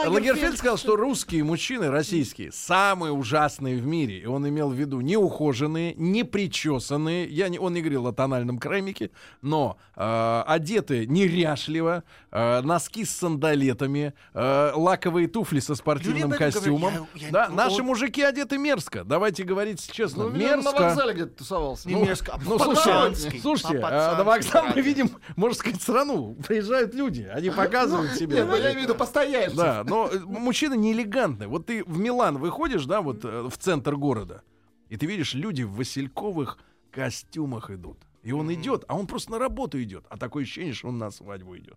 Лагерфельд 0.08 0.58
сказал, 0.58 0.76
что 0.76 0.96
русские 0.96 1.44
мужчины, 1.44 1.90
российские, 1.90 2.52
самые 2.52 3.12
ужасные 3.12 3.76
в 3.76 3.86
мире. 3.86 4.18
И 4.18 4.26
он 4.26 4.48
имел 4.48 4.70
в 4.70 4.74
виду 4.74 5.00
неухоженные, 5.00 5.94
не 5.94 6.24
причесанные. 6.24 7.26
Я 7.28 7.48
не, 7.48 7.58
он 7.58 7.74
не 7.74 7.80
говорил 7.80 8.06
о 8.06 8.12
тональном 8.12 8.58
кремике, 8.58 9.10
но 9.40 9.78
э, 9.96 10.42
одеты 10.46 11.06
неряшливо, 11.06 12.04
э, 12.32 12.60
носки 12.62 13.04
с 13.04 13.10
сандалетами, 13.10 14.14
э, 14.34 14.72
лаковые 14.74 15.28
туфли 15.28 15.60
со 15.60 15.74
спортивным 15.74 16.30
Люди 16.30 16.36
костюмом. 16.38 16.80
говорят. 16.94 17.08
Я- 17.14 17.26
я- 17.26 17.32
да, 17.32 17.46
он- 17.50 17.56
наши 17.56 17.82
мужики 17.82 18.22
одеты 18.22 18.58
мерзко. 18.58 19.04
Давайте 19.04 19.44
говорить 19.44 19.86
честно. 19.92 20.24
Ну, 20.24 20.30
видимо, 20.30 20.50
на 20.50 20.56
мерзко. 20.62 20.82
вокзале 20.82 21.12
где-то 21.14 21.36
тусовался. 21.36 21.88
Не 21.88 21.94
мерзко, 21.94 22.32
а 22.34 22.40
Ну, 22.44 22.58
слушайте, 22.58 23.40
слушайте, 23.40 23.80
а, 23.84 24.16
на 24.16 24.24
вокзал 24.24 24.64
мы 24.74 24.80
видим, 24.82 25.10
можно 25.36 25.56
сказать, 25.56 25.80
страну. 25.80 26.34
Приезжают 26.46 26.94
люди, 26.94 27.22
они 27.32 27.50
показывают 27.50 28.12
себя. 28.14 28.36
Нет, 28.38 28.46
ну 28.48 28.56
я 28.56 28.72
имею 28.72 28.80
в 28.80 28.82
виду 28.84 28.94
постояльцев. 28.94 29.56
Да, 29.56 29.84
но 29.86 30.10
мужчины 30.24 30.74
не 30.76 30.92
элегантны. 30.92 31.46
Вот 31.46 31.66
ты 31.66 31.84
в 31.84 31.98
Милан 31.98 32.38
выходишь, 32.38 32.86
да, 32.86 33.02
вот 33.02 33.22
в 33.24 33.52
центр 33.58 33.96
города, 33.96 34.42
и 34.88 34.96
ты 34.96 35.06
видишь, 35.06 35.34
люди 35.34 35.62
в 35.62 35.74
васильковых 35.74 36.58
костюмах 36.90 37.70
идут. 37.70 37.98
И 38.22 38.32
он 38.32 38.52
идет, 38.54 38.84
а 38.88 38.96
он 38.96 39.06
просто 39.06 39.32
на 39.32 39.38
работу 39.38 39.82
идет. 39.82 40.04
А 40.08 40.16
такое 40.16 40.44
ощущение, 40.44 40.72
что 40.74 40.88
он 40.88 40.98
на 40.98 41.10
свадьбу 41.10 41.56
идет. 41.56 41.76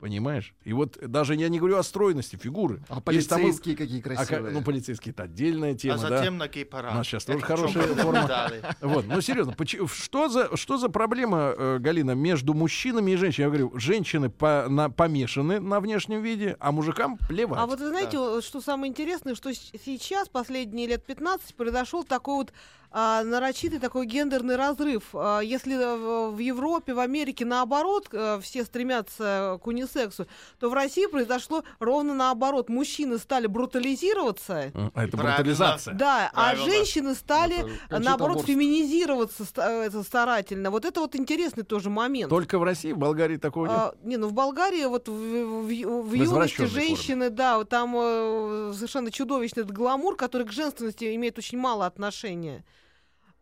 Понимаешь? 0.00 0.54
И 0.64 0.72
вот 0.72 0.98
даже 1.00 1.34
я 1.34 1.48
не 1.48 1.58
говорю 1.58 1.78
о 1.78 1.82
стройности 1.82 2.36
фигуры. 2.36 2.82
А 2.88 3.00
Есть 3.12 3.28
там 3.30 3.40
полицейские 3.40 3.76
какие 3.76 4.00
а 4.00 4.02
красивые. 4.02 4.52
ну, 4.52 4.62
полицейские 4.62 5.12
это 5.12 5.22
отдельная 5.22 5.74
тема, 5.74 5.94
А 5.94 5.98
да. 6.10 6.18
затем 6.18 6.36
на 6.36 6.46
гей-парад. 6.48 6.92
У 6.92 6.96
нас 6.96 7.06
сейчас 7.06 7.22
Это 7.24 7.32
тоже 7.34 7.44
хорошая 7.46 7.82
форма. 7.94 8.26
дали. 8.26 8.62
Вот, 8.82 9.06
ну 9.06 9.20
серьезно, 9.20 9.54
что 9.88 10.28
за 10.28 10.54
что 10.56 10.76
за 10.76 10.88
проблема, 10.90 11.54
э, 11.56 11.78
Галина, 11.78 12.10
между 12.12 12.52
мужчинами 12.54 13.12
и 13.12 13.16
женщинами? 13.16 13.44
Я 13.54 13.58
говорю, 13.58 13.78
женщины 13.78 14.28
по- 14.28 14.66
на- 14.68 14.90
помешаны 14.90 15.58
на 15.60 15.80
внешнем 15.80 16.22
виде, 16.22 16.56
а 16.60 16.70
мужикам 16.72 17.16
плевать. 17.16 17.58
А 17.60 17.66
вот 17.66 17.80
вы 17.80 17.88
знаете, 17.88 18.18
вот 18.18 18.44
что 18.44 18.60
самое 18.60 18.90
интересное, 18.90 19.34
что 19.34 19.52
сейчас, 19.54 20.28
последние 20.28 20.86
лет 20.86 21.04
15, 21.06 21.54
произошел 21.54 22.04
такой 22.04 22.34
вот 22.36 22.52
а, 22.96 23.24
нарочитый 23.24 23.80
такой 23.80 24.06
гендерный 24.06 24.54
разрыв. 24.54 25.02
А, 25.14 25.40
если 25.40 25.74
э, 25.74 26.30
в 26.30 26.38
Европе, 26.38 26.94
в 26.94 27.00
Америке 27.00 27.44
наоборот 27.44 28.06
э, 28.12 28.38
все 28.40 28.64
стремятся 28.64 29.58
к 29.60 29.66
унисексу, 29.66 30.28
то 30.60 30.70
в 30.70 30.74
России 30.74 31.06
произошло 31.06 31.64
ровно 31.80 32.14
наоборот. 32.14 32.68
Мужчины 32.68 33.18
стали 33.18 33.48
брутализироваться, 33.48 34.70
а 34.94 35.04
это 35.04 35.16
брутализация. 35.16 35.94
да, 35.94 36.30
а 36.32 36.54
женщины 36.54 37.14
стали, 37.16 37.58
Это 37.88 37.96
э, 37.96 37.98
наоборот, 37.98 38.44
феминизироваться 38.44 39.44
это 39.60 40.02
старательно. 40.04 40.70
Вот 40.70 40.84
это 40.84 41.00
вот 41.00 41.16
интересный 41.16 41.64
тоже 41.64 41.90
момент. 41.90 42.30
Только 42.30 42.60
в 42.60 42.62
России, 42.62 42.92
в 42.92 42.98
Болгарии 42.98 43.38
такого 43.38 43.66
нет. 43.66 43.76
А, 43.76 43.94
не, 44.04 44.16
ну 44.18 44.28
в 44.28 44.32
Болгарии 44.32 44.84
вот 44.84 45.08
в, 45.08 45.12
в- 45.12 45.66
в- 45.66 46.02
в 46.02 46.08
В 46.08 46.14
юности 46.14 46.64
женщины, 46.66 47.28
да, 47.30 47.62
там 47.64 47.94
э, 47.96 48.72
совершенно 48.74 49.10
чудовищный 49.10 49.64
гламур, 49.64 50.14
который 50.14 50.46
к 50.46 50.52
женственности 50.52 51.12
имеет 51.16 51.38
очень 51.38 51.58
мало 51.58 51.86
отношения. 51.86 52.64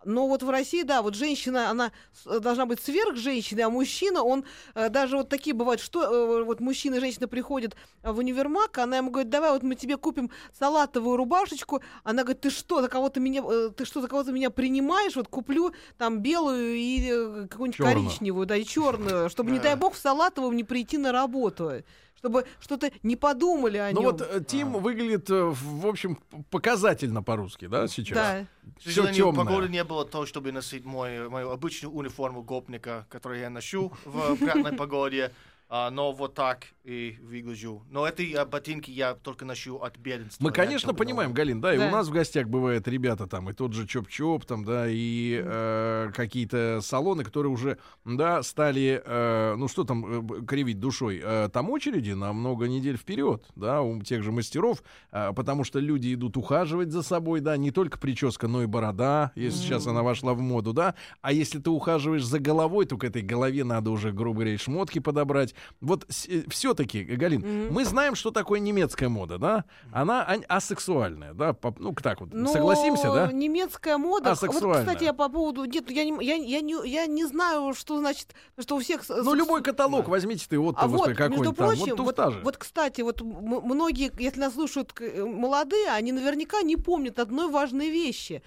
Но 0.05 0.27
вот 0.29 0.43
в 0.43 0.51
России, 0.51 0.83
да, 0.83 1.03
вот 1.03 1.15
женщина, 1.15 1.71
она 1.71 1.93
с- 2.25 2.41
должна 2.41 2.67
быть 2.67 2.81
сверх 2.81 3.17
женщины, 3.17 3.61
а 3.61 3.71
мужчина, 3.71 4.23
он 4.23 4.45
э, 4.75 4.89
даже 4.89 5.17
вот 5.17 5.29
такие 5.29 5.55
бывают, 5.55 5.81
что 5.81 6.03
э, 6.03 6.45
вот 6.45 6.61
мужчина 6.61 6.97
и 6.97 7.01
женщина 7.01 7.29
приходят 7.29 7.77
э, 8.03 8.13
в 8.13 8.19
универмаг, 8.19 8.77
она 8.79 8.97
ему 8.99 9.11
говорит, 9.11 9.31
давай 9.31 9.51
вот 9.53 9.63
мы 9.63 9.75
тебе 9.75 9.97
купим 9.97 10.31
салатовую 10.59 11.17
рубашечку, 11.17 11.83
она 12.05 12.23
говорит, 12.23 12.41
ты 12.41 12.51
что, 12.51 12.81
за 12.83 12.89
кого-то 12.89 13.21
меня, 13.21 13.43
э, 13.49 13.71
ты 13.77 13.85
что, 13.85 14.01
за 14.01 14.09
кого-то 14.09 14.33
меня 14.33 14.51
принимаешь, 14.51 15.17
вот 15.17 15.29
куплю 15.29 15.73
там 15.99 16.21
белую 16.21 16.77
и 16.77 17.09
э, 17.11 17.47
какую-нибудь 17.49 17.77
коричневую, 17.87 18.47
да, 18.47 18.57
и 18.57 18.65
черную, 18.65 19.31
чтобы, 19.31 19.51
не 19.51 19.59
дай 19.59 19.77
бог, 19.77 19.95
в 19.95 19.99
салатовом 19.99 20.57
не 20.57 20.65
прийти 20.65 20.99
на 20.99 21.13
работу, 21.13 21.71
чтобы 22.17 22.45
что-то 22.61 22.91
не 23.03 23.17
подумали 23.17 23.79
о 23.79 23.91
Ну 23.93 24.01
нем. 24.03 24.11
вот 24.13 24.21
э, 24.21 24.41
Тим 24.47 24.73
выглядит, 24.75 25.29
э, 25.31 25.43
в 25.45 25.87
общем, 25.87 26.19
показательно 26.51 27.23
по-русски, 27.23 27.67
да, 27.67 27.89
сейчас? 27.89 28.17
да. 28.17 28.47
К 28.63 28.81
Все 28.81 28.91
сожалению, 28.91 29.27
темное. 29.27 29.45
погоды 29.45 29.69
не 29.69 29.83
было 29.85 30.05
то, 30.05 30.25
чтобы 30.25 30.53
носить 30.53 30.85
мой, 30.85 31.29
мою 31.29 31.51
обычную 31.51 31.93
униформу 31.93 32.43
гопника, 32.43 33.07
которую 33.11 33.41
я 33.41 33.51
ношу 33.51 33.93
в 34.05 34.37
приятной 34.37 34.73
погоде. 34.73 35.33
А, 35.75 35.91
но 35.91 36.13
вот 36.13 36.35
так 36.35 36.67
и 36.85 37.17
выгляжу. 37.23 37.83
Но 37.89 38.07
эти 38.07 38.35
а, 38.35 38.45
ботинки 38.45 38.91
я 38.91 39.15
только 39.15 39.47
ношу 39.47 39.79
от 39.79 39.97
беденства. 39.97 40.45
Мы, 40.45 40.53
конечно, 40.53 40.93
понимаем, 40.93 41.33
Галин, 41.33 41.63
да, 41.63 41.75
и 41.75 41.79
Да. 41.79 41.89
у 41.89 41.91
нас 41.91 42.09
в 42.09 42.13
гостях 42.13 42.47
бывают 42.47 42.87
ребята 42.89 43.27
там, 43.27 43.49
и 43.49 43.55
тот 43.55 43.73
же 43.73 43.87
Чоп-Чоп, 43.87 44.45
там, 44.45 44.67
да, 44.67 44.85
и 44.87 45.41
э, 45.43 46.11
какие-то 46.15 46.81
салоны, 46.83 47.25
которые 47.25 47.51
уже, 47.51 47.79
да, 48.05 48.43
стали, 48.43 49.01
э, 49.03 49.55
ну 49.57 49.67
что 49.67 49.85
там, 49.85 50.29
э, 50.31 50.45
кривить 50.45 50.79
душой, 50.79 51.23
э, 51.25 51.49
там 51.51 51.71
очереди 51.71 52.11
на 52.11 52.35
много 52.35 52.69
недель 52.69 52.99
вперед, 52.99 53.47
да, 53.57 53.81
у 53.81 53.99
тех 54.03 54.23
же 54.23 54.31
мастеров, 54.31 54.83
э, 55.11 55.33
потому 55.35 55.65
что 55.65 55.79
люди 55.79 56.13
идут 56.13 56.37
ухаживать 56.37 56.91
за 56.93 57.03
собой, 57.03 57.41
да, 57.41 57.57
не 57.57 57.71
только 57.71 57.99
прическа, 57.99 58.47
но 58.47 58.63
и 58.63 58.67
борода, 58.67 59.33
если 59.37 59.59
сейчас 59.59 59.87
она 59.87 60.03
вошла 60.03 60.35
в 60.35 60.41
моду, 60.41 60.75
да, 60.75 60.97
а 61.23 61.33
если 61.33 61.61
ты 61.61 61.71
ухаживаешь 61.71 62.25
за 62.27 62.41
головой, 62.41 62.85
то 62.85 62.99
к 62.99 63.05
этой 63.05 63.23
голове 63.23 63.65
надо 63.65 63.91
уже, 63.91 64.13
грубо 64.13 64.41
говоря, 64.41 64.53
и 64.53 64.59
шмотки 64.59 64.99
подобрать. 64.99 65.55
Вот 65.81 66.07
все-таки, 66.49 67.03
Галин, 67.05 67.71
мы 67.73 67.85
знаем, 67.85 68.15
что 68.15 68.31
такое 68.31 68.61
немецкая 68.61 69.09
мода, 69.09 69.39
да? 69.39 69.65
Она 69.93 70.25
ан- 70.29 70.45
асексуальная, 70.49 71.35
да? 71.35 71.53
по- 71.53 71.75
Ну, 71.79 71.93
так 71.95 72.21
вот, 72.21 72.31
Но 72.33 72.53
согласимся, 72.53 73.13
да? 73.13 73.33
Немецкая 73.33 73.99
мода. 73.99 74.31
Вот, 74.31 74.43
Асексуальная. 74.43 74.85
кстати, 74.87 75.05
я 75.05 75.13
по 75.13 75.29
поводу. 75.29 75.65
Нет, 75.65 75.91
я 75.91 76.05
не, 76.05 76.25
я, 76.25 76.35
я 76.35 76.61
не, 76.61 76.89
я 76.89 77.07
не 77.07 77.25
знаю, 77.27 77.75
что 77.75 77.99
значит, 77.99 78.35
что 78.61 78.77
у 78.77 78.81
всех. 78.81 79.03
Ну, 79.09 79.35
любой 79.35 79.63
каталог 79.63 80.09
возьмите 80.09 80.47
ты, 80.49 80.59
вот, 80.59 80.77
А 80.79 80.87
вот, 80.87 81.11
какой-нибудь 81.17 81.45
там, 81.45 81.55
прочим, 81.55 81.97
вот 81.97 82.17
вот, 82.19 82.43
вот, 82.45 82.57
кстати, 82.57 83.01
вот 83.01 83.21
многие, 83.23 84.13
если 84.19 84.41
нас 84.41 84.55
слушают 84.55 84.93
э, 85.01 85.25
молодые, 85.25 85.89
они 85.91 86.13
наверняка 86.13 86.63
не 86.63 86.77
помнят 86.77 87.19
одной 87.19 87.49
важной 87.49 87.91
вещи. 87.91 88.43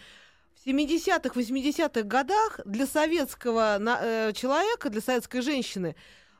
В 0.63 0.67
70-х, 0.67 1.39
80-х 1.39 2.01
годах 2.03 2.59
для 2.65 2.87
советского 2.87 3.77
на- 3.79 3.99
э, 4.01 4.33
человека, 4.33 4.89
для 4.89 5.01
советской 5.01 5.41
женщины, 5.41 5.95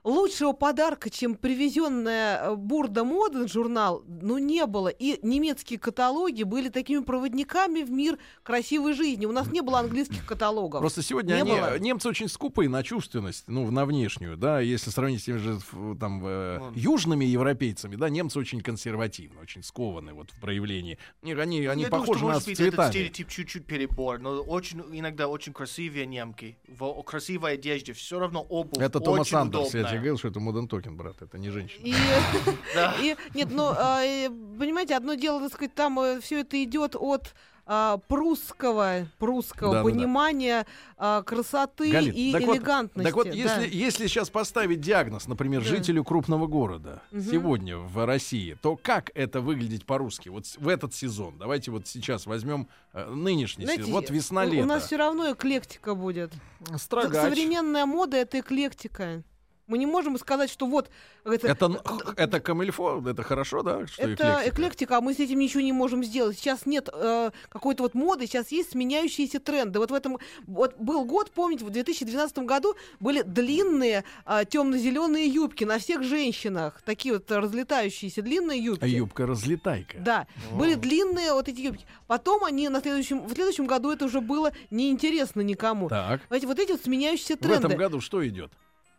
лучшего 0.06 0.54
подарка, 0.54 1.10
чем 1.10 1.36
привезенная 1.36 2.52
э, 2.52 2.56
Бурда 2.56 3.04
Моден 3.04 3.48
журнал, 3.50 4.04
ну, 4.08 4.38
не 4.38 4.66
было. 4.68 4.88
И 4.88 5.20
немецкие 5.26 5.80
каталоги 5.80 6.44
были 6.44 6.70
такими 6.70 7.04
проводниками 7.04 7.82
в 7.82 7.92
мир 7.92 8.18
красивой 8.44 8.94
жизни. 8.94 9.26
У 9.26 9.32
нас 9.32 9.52
не 9.52 9.62
было 9.62 9.80
английских 9.80 10.26
каталогов. 10.26 10.80
Просто 10.80 11.02
сегодня 11.02 11.34
Не 11.36 11.42
они, 11.42 11.52
было. 11.52 11.80
немцы 11.80 12.08
очень 12.08 12.30
скупые 12.30 12.70
на 12.70 12.84
чувственность, 12.84 13.46
ну, 13.48 13.70
на 13.72 13.86
внешнюю, 13.86 14.38
да, 14.38 14.60
если 14.60 14.92
сравнить 14.92 15.22
с 15.22 15.26
теми 15.26 15.38
же 15.38 15.60
там 16.00 16.22
э, 16.24 16.60
южными 16.76 17.26
европейцами, 17.26 17.96
да, 17.96 18.08
немцы 18.10 18.38
очень 18.40 18.62
консервативны, 18.62 19.42
очень 19.42 19.64
скованы 19.64 20.14
вот 20.14 20.30
в 20.32 20.40
проявлении. 20.40 21.00
Они, 21.24 21.34
они 21.34 21.58
Я 21.62 21.74
думаю, 21.74 21.90
похожи 21.90 22.20
что, 22.20 22.28
на 22.28 22.34
нас 22.36 22.46
быть, 22.46 22.60
этот 22.60 22.74
цветами. 22.74 22.92
стереотип 22.92 23.28
чуть-чуть 23.28 23.66
перебор, 23.66 24.20
но 24.20 24.40
очень, 24.42 24.84
иногда 24.92 25.28
очень 25.28 25.52
красивые 25.52 26.06
немки. 26.06 26.60
В 26.68 27.02
красивой 27.02 27.54
одежде 27.54 27.94
все 27.94 28.20
равно 28.20 28.42
обувь 28.48 28.82
Это 28.82 29.00
Томас 29.00 29.22
очень 29.28 29.38
Андерс, 29.38 29.70
удобная. 29.70 29.95
Тебе 29.96 30.10
говорил, 30.12 30.18
что 30.18 30.28
это 30.30 30.40
Моден 30.40 30.68
Токен, 30.68 30.96
брат, 30.98 31.22
это 31.22 31.38
не 31.38 31.50
женщина. 31.50 31.84
И, 31.86 31.94
Да. 32.76 32.96
и- 33.02 33.16
нет, 33.34 33.50
ну, 33.52 33.72
а, 33.76 34.02
э, 34.04 34.30
понимаете, 34.30 34.96
одно 34.96 35.16
дело, 35.16 35.42
так 35.42 35.54
сказать, 35.54 35.74
там 35.76 36.22
все 36.22 36.42
это 36.42 36.62
идет 36.64 36.96
от 36.98 37.34
а, 37.68 37.98
прусского, 38.08 39.08
прусского 39.18 39.74
Да-да-да. 39.74 39.90
понимания 39.90 40.66
а, 40.98 41.24
красоты 41.24 41.92
Галин, 41.92 42.14
и 42.14 42.32
так 42.32 42.44
вот- 42.44 42.58
элегантности. 42.58 43.08
Так 43.08 43.16
вот, 43.16 43.26
да. 43.26 43.34
если, 43.34 43.68
если 43.76 44.06
сейчас 44.06 44.30
поставить 44.30 44.82
диагноз, 44.82 45.28
например, 45.28 45.64
Да. 45.64 45.70
жителю 45.70 46.04
крупного 46.04 46.46
города 46.46 47.02
Мгм. 47.10 47.24
сегодня 47.24 47.78
в 47.80 48.06
России, 48.06 48.56
то 48.62 48.76
как 48.76 49.10
это 49.16 49.42
выглядеть 49.42 49.84
по-русски? 49.88 50.30
Вот 50.30 50.46
в 50.58 50.68
этот 50.68 50.94
сезон. 50.94 51.40
Давайте 51.40 51.72
вот 51.72 51.88
сейчас 51.88 52.28
возьмем 52.28 52.68
э, 52.94 53.10
нынешний 53.10 53.66
Знаете, 53.66 53.82
сезон. 53.86 53.96
Вот 54.02 54.10
весна-лето. 54.12 54.64
У 54.64 54.68
нас 54.68 54.86
все 54.86 54.98
равно 54.98 55.32
эклектика 55.34 55.96
будет. 55.96 56.34
Строгач. 56.78 57.30
Современная 57.30 57.88
мода 57.88 58.18
это 58.18 58.42
эклектика. 58.42 59.24
Мы 59.68 59.78
не 59.80 59.86
можем 59.88 60.18
сказать, 60.20 60.50
что 60.52 60.68
вот 60.68 60.90
это, 61.24 61.48
Это, 61.48 61.66
н- 61.66 61.80
х- 61.84 62.14
это 62.18 62.40
камильфо, 62.40 63.02
это 63.10 63.24
хорошо, 63.24 63.64
да? 63.64 63.88
Что 63.88 64.04
это 64.04 64.14
эклектика? 64.14 64.50
эклектика, 64.50 64.98
а 64.98 65.02
мы 65.02 65.14
с 65.16 65.20
этим 65.20 65.40
ничего 65.40 65.62
не 65.62 65.72
можем 65.74 66.04
сделать. 66.04 66.38
Сейчас 66.38 66.66
нет 66.68 66.88
э, 66.94 67.32
какой-то 67.50 67.84
вот 67.84 67.96
моды, 67.96 68.28
сейчас 68.28 68.52
есть 68.52 68.72
сменяющиеся 68.72 69.40
тренды. 69.40 69.80
Вот 69.80 69.90
в 69.90 69.94
этом 69.96 70.20
вот 70.46 70.76
был 70.78 71.04
год, 71.06 71.32
помните, 71.32 71.66
в 71.66 71.72
2012 71.72 72.38
году 72.40 72.76
были 73.00 73.24
длинные 73.24 74.04
темно-зеленые 74.50 75.26
юбки 75.28 75.64
на 75.64 75.80
всех 75.80 76.04
женщинах, 76.04 76.82
такие 76.86 77.16
вот 77.16 77.32
разлетающиеся 77.32 78.22
длинные 78.22 78.60
юбки. 78.64 78.84
А 78.84 78.88
Юбка 78.88 79.26
разлетайка. 79.26 79.98
Да, 80.00 80.28
были 80.54 80.76
длинные 80.76 81.34
вот 81.34 81.48
эти 81.50 81.62
юбки. 81.62 81.86
Потом 82.08 82.44
они 82.44 82.70
на 82.70 82.82
следующем, 82.82 83.26
в 83.26 83.34
следующем 83.34 83.66
году 83.66 83.92
это 83.92 84.06
уже 84.06 84.22
было 84.22 84.52
неинтересно 84.70 85.42
никому. 85.42 85.90
Так. 85.90 86.22
Знаете, 86.28 86.48
вот 86.48 86.60
эти 86.60 86.72
вот 86.72 86.82
сменяющиеся 86.84 87.36
В 87.36 87.40
тренды. 87.40 87.68
этом 87.68 87.78
году 87.78 88.00
что 88.02 88.26
идет? 88.28 88.52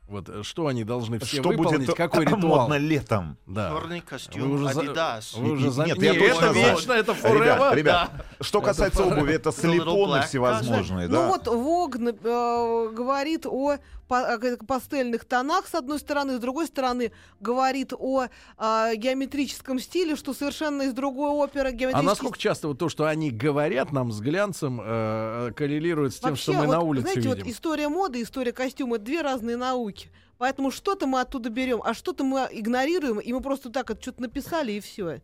Вот 0.08 0.28
э, 0.28 0.42
что 0.44 0.68
они 0.68 0.84
должны 0.84 1.18
все 1.18 1.40
Что 1.40 1.48
выполнить? 1.48 1.86
будет 1.86 1.96
Какой 1.96 2.24
ритуал? 2.26 2.40
модно 2.40 2.74
летом? 2.78 3.36
Да. 3.46 3.70
Черный 3.70 4.00
Вы 4.00 4.06
костюм, 4.06 4.50
уже 4.52 4.72
за- 4.72 4.80
Adidas. 4.82 5.36
Вы 5.40 5.50
уже 5.52 5.70
за- 5.70 5.84
Нет, 5.84 6.00
я 6.00 6.12
Не, 6.12 6.18
точно 6.18 6.44
это 6.44 6.52
вечно, 6.52 6.92
это 6.92 7.12
Ребят, 7.12 7.60
forever. 7.60 7.74
ребят, 7.74 8.10
что 8.40 8.60
касается 8.60 9.04
обуви, 9.04 9.34
это 9.34 9.50
The 9.50 9.64
little 9.64 9.84
слепоны 9.84 10.22
всевозможные, 10.22 11.08
Ну 11.08 11.14
да? 11.14 11.26
вот 11.26 11.46
Вог 11.48 11.96
э, 11.96 12.90
говорит 12.92 13.46
о 13.46 13.78
пастельных 14.06 15.24
тонах, 15.24 15.66
с 15.66 15.74
одной 15.74 15.98
стороны, 15.98 16.36
с 16.36 16.40
другой 16.40 16.66
стороны, 16.66 17.12
говорит 17.40 17.92
о 17.92 18.26
а, 18.56 18.94
геометрическом 18.94 19.78
стиле, 19.78 20.16
что 20.16 20.32
совершенно 20.32 20.82
из 20.82 20.92
другой 20.92 21.30
оперы 21.30 21.68
А 21.68 21.72
геометрический 21.72 22.06
насколько 22.06 22.38
часто 22.38 22.68
вот 22.68 22.78
то, 22.78 22.88
что 22.88 23.06
они 23.06 23.30
говорят 23.30 23.92
нам 23.92 24.12
с 24.12 24.20
глянцем, 24.20 24.80
э, 24.82 25.52
коррелирует 25.56 26.14
с 26.14 26.20
тем, 26.20 26.30
Вообще, 26.30 26.42
что 26.42 26.52
мы 26.52 26.66
вот, 26.66 26.72
на 26.72 26.80
улице 26.80 27.02
знаете, 27.02 27.28
видим? 27.28 27.44
вот 27.44 27.52
история 27.52 27.88
моды, 27.88 28.22
история 28.22 28.52
костюма— 28.52 28.96
это 28.96 29.04
две 29.04 29.22
разные 29.22 29.56
науки. 29.56 30.10
Поэтому 30.38 30.70
что-то 30.70 31.06
мы 31.06 31.20
оттуда 31.20 31.48
берем, 31.48 31.80
а 31.82 31.94
что-то 31.94 32.22
мы 32.22 32.46
игнорируем, 32.50 33.18
и 33.18 33.32
мы 33.32 33.40
просто 33.40 33.70
так 33.70 33.90
это 33.90 34.00
что-то 34.02 34.22
написали, 34.22 34.72
и 34.72 34.80
все. 34.80 35.22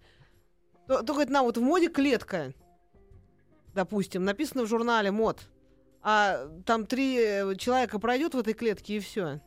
Только 0.86 1.22
это 1.22 1.32
нам 1.32 1.44
вот 1.44 1.58
в 1.58 1.62
моде 1.62 1.88
клетка, 1.88 2.54
допустим, 3.74 4.24
написано 4.24 4.64
в 4.64 4.68
журнале 4.68 5.10
мод, 5.10 5.38
а 6.02 6.48
там 6.66 6.86
три 6.86 7.16
э, 7.18 7.54
человека 7.56 7.98
пройдет 7.98 8.34
в 8.34 8.38
этой 8.38 8.54
клетке, 8.54 8.96
и 8.96 9.00
все. 9.00 9.40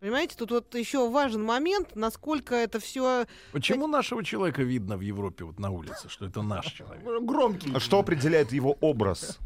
Понимаете, 0.00 0.36
тут 0.36 0.52
вот 0.52 0.74
еще 0.76 1.10
важен 1.10 1.42
момент, 1.42 1.96
насколько 1.96 2.54
это 2.54 2.78
все 2.78 3.26
Почему 3.50 3.88
нашего 3.88 4.22
человека 4.22 4.62
видно 4.62 4.96
в 4.96 5.00
Европе 5.00 5.44
вот 5.44 5.58
на 5.58 5.70
улице, 5.70 6.08
что 6.08 6.26
это 6.26 6.42
наш 6.42 6.66
человек? 6.66 7.02
Громкий. 7.22 7.72
А 7.74 7.80
Что 7.80 7.98
определяет 7.98 8.52
его 8.52 8.76
образ? 8.80 9.38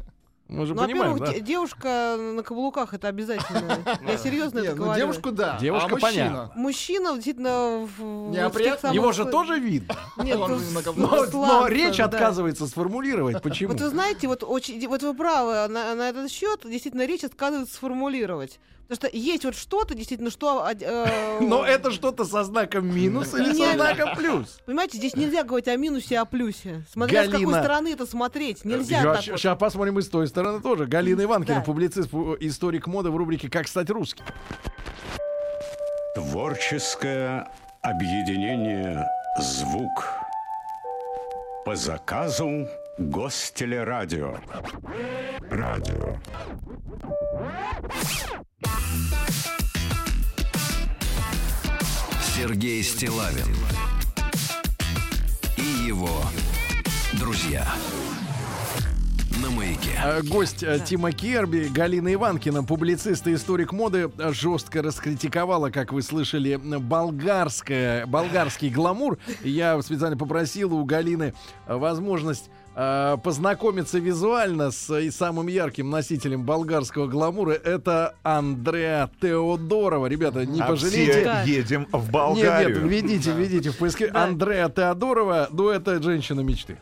Мы 0.53 0.67
же 0.67 0.75
Ну, 0.75 0.81
понимаем, 0.83 1.13
во-первых, 1.13 1.19
да? 1.33 1.33
де- 1.33 1.41
девушка 1.41 2.15
на 2.17 2.43
каблуках 2.43 2.93
это 2.93 3.07
обязательно. 3.07 3.79
Я 4.07 4.17
серьезно 4.17 4.59
это 4.59 4.75
ну 4.75 4.83
говорю. 4.83 4.99
девушку 4.99 5.31
да. 5.31 5.57
Девушка, 5.59 5.87
а 5.87 5.89
мужчина? 5.89 6.11
понятно. 6.11 6.51
Мужчина 6.55 7.13
действительно 7.15 7.87
самых- 8.79 8.93
Его 8.95 9.11
же 9.11 9.25
тоже 9.25 9.59
видно. 9.59 9.95
Нет, 10.23 10.37
коврах. 10.37 11.33
Но, 11.33 11.67
речь 11.67 11.99
отказывается 11.99 12.67
сформулировать. 12.67 13.41
Почему? 13.41 13.71
Вот 13.71 13.81
вы 13.81 13.89
знаете, 13.89 14.27
вот 14.27 14.43
очень, 14.43 14.87
вот 14.87 15.01
вы 15.01 15.13
правы 15.15 15.67
на, 15.73 15.95
на 15.95 16.09
этот 16.09 16.29
счет, 16.31 16.61
действительно 16.65 17.05
речь 17.07 17.23
отказывается 17.23 17.73
сформулировать. 17.73 18.59
Потому 18.95 19.09
что 19.09 19.17
есть 19.17 19.43
вот 19.43 19.55
что-то, 19.55 19.95
действительно, 19.95 20.29
что... 20.29 20.67
э, 20.69 21.37
Но 21.41 21.65
это 21.65 21.91
что-то 21.91 22.25
со 22.25 22.43
знаком 22.43 22.93
минус 22.93 23.33
или 23.33 23.51
со 23.53 23.73
знаком 23.73 24.15
плюс? 24.15 24.59
Понимаете, 24.65 24.97
здесь 24.97 25.15
нельзя 25.15 25.43
говорить 25.43 25.67
о 25.67 25.75
минусе, 25.77 26.19
о 26.19 26.25
плюсе. 26.25 26.83
Смотря 26.91 27.25
с 27.25 27.29
какой 27.29 27.53
стороны 27.53 27.87
это 27.93 28.05
смотреть. 28.05 28.63
Нельзя 28.65 29.01
так 29.01 29.25
вот. 29.27 29.39
Сейчас 29.39 29.57
посмотрим 29.57 29.97
и 29.97 30.01
с 30.03 30.09
той 30.09 30.27
стороны 30.27 30.61
тоже. 30.61 30.85
Галина 30.85 31.23
Иванкина, 31.23 31.57
Да. 31.57 31.61
публицист, 31.61 32.09
пу- 32.09 32.37
историк 32.39 32.85
моды 32.87 33.09
в 33.09 33.15
рубрике 33.17 33.49
«Как 33.49 33.67
стать 33.67 33.89
русским». 33.89 34.25
Творческое 36.15 37.49
объединение 37.81 39.07
«Звук» 39.39 40.05
по 41.65 41.75
заказу 41.75 42.67
Гостелерадио. 42.99 44.37
Радио. 45.49 46.15
Сергей 52.21 52.83
Стилавин 52.83 53.55
и 55.57 55.87
его 55.87 56.21
друзья 57.13 57.65
на 59.43 59.49
маяке. 59.49 59.89
Э, 60.03 60.21
Гость 60.21 60.63
э, 60.63 60.79
Тима 60.85 61.11
Керби, 61.11 61.69
Галина 61.73 62.13
Иванкина, 62.13 62.63
публицист 62.63 63.27
и 63.27 63.33
историк 63.33 63.73
моды, 63.73 64.11
жестко 64.17 64.81
раскритиковала, 64.81 65.69
как 65.69 65.91
вы 65.91 66.01
слышали, 66.01 66.55
болгарское, 66.55 68.05
болгарский 68.05 68.69
гламур. 68.69 69.17
Я 69.43 69.81
специально 69.81 70.17
попросил 70.17 70.73
у 70.73 70.85
Галины 70.85 71.33
э, 71.65 71.75
возможность 71.75 72.49
э, 72.75 73.17
познакомиться 73.23 73.99
визуально 73.99 74.71
с 74.71 74.93
и 74.97 75.11
самым 75.11 75.47
ярким 75.47 75.89
носителем 75.89 76.43
болгарского 76.43 77.07
гламура, 77.07 77.51
это 77.53 78.15
Андреа 78.23 79.09
Теодорова. 79.21 80.07
Ребята, 80.07 80.45
не 80.45 80.61
А 80.61 80.67
пожалейте. 80.67 81.11
все 81.11 81.23
Да. 81.23 81.41
едем 81.43 81.87
в 81.91 82.03
Нет, 82.03 82.11
Болгарию. 82.11 82.81
нет, 82.83 82.91
введите, 82.91 83.31
введите 83.31 83.69
в 83.71 83.77
поиске. 83.77 84.07
Андреа 84.07 84.69
Теодорова, 84.69 85.47
ну 85.51 85.69
это 85.69 86.01
женщина 86.01 86.41
мечты. 86.41 86.77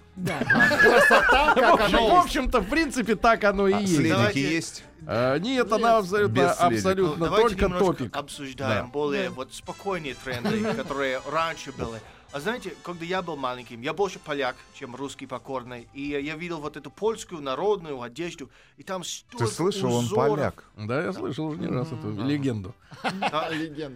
Красота, 0.80 1.54
В 1.56 1.78
как 1.78 2.24
общем-то, 2.26 2.62
в 2.62 2.70
принципе, 2.70 3.16
так 3.16 3.44
оно 3.44 3.68
и 3.68 3.74
А 3.74 3.80
есть. 3.80 3.96
следики 3.96 4.12
Давайте- 4.14 4.42
есть? 4.56 4.84
А, 5.08 5.38
Нет, 5.40 5.72
она 5.72 5.98
абсолютно, 5.98 6.52
абсолютно 6.52 7.28
только 7.30 7.70
топик. 7.70 8.16
обсуждаем 8.16 8.86
Да. 8.86 8.92
более 8.92 9.30
вот 9.32 9.52
спокойные 9.54 10.16
тренды, 10.24 10.62
которые 10.76 11.20
раньше 11.32 11.72
были. 11.72 12.00
А 12.34 12.40
знаете, 12.40 12.74
когда 12.84 13.04
я 13.04 13.22
был 13.22 13.36
маленьким, 13.36 13.82
я 13.82 13.94
больше 13.94 14.18
поляк, 14.18 14.56
чем 14.74 14.96
русский 14.96 15.26
покорный, 15.28 15.90
и 15.94 16.02
я 16.02 16.36
видел 16.38 16.62
вот 16.62 16.78
эту 16.78 16.90
польскую 16.90 17.42
народную 17.42 18.02
одежду, 18.02 18.50
и 18.78 18.84
там 18.84 19.04
столько 19.04 19.46
Ты 19.46 19.52
слышал, 19.52 19.94
он 19.94 20.06
узоров, 20.06 20.30
поляк. 20.30 20.64
Да, 20.78 21.04
я 21.04 21.12
слышал 21.12 21.48
уже 21.48 21.60
не 21.60 21.68
раз 21.68 21.92
эту 21.92 22.12
легенду. 22.26 22.74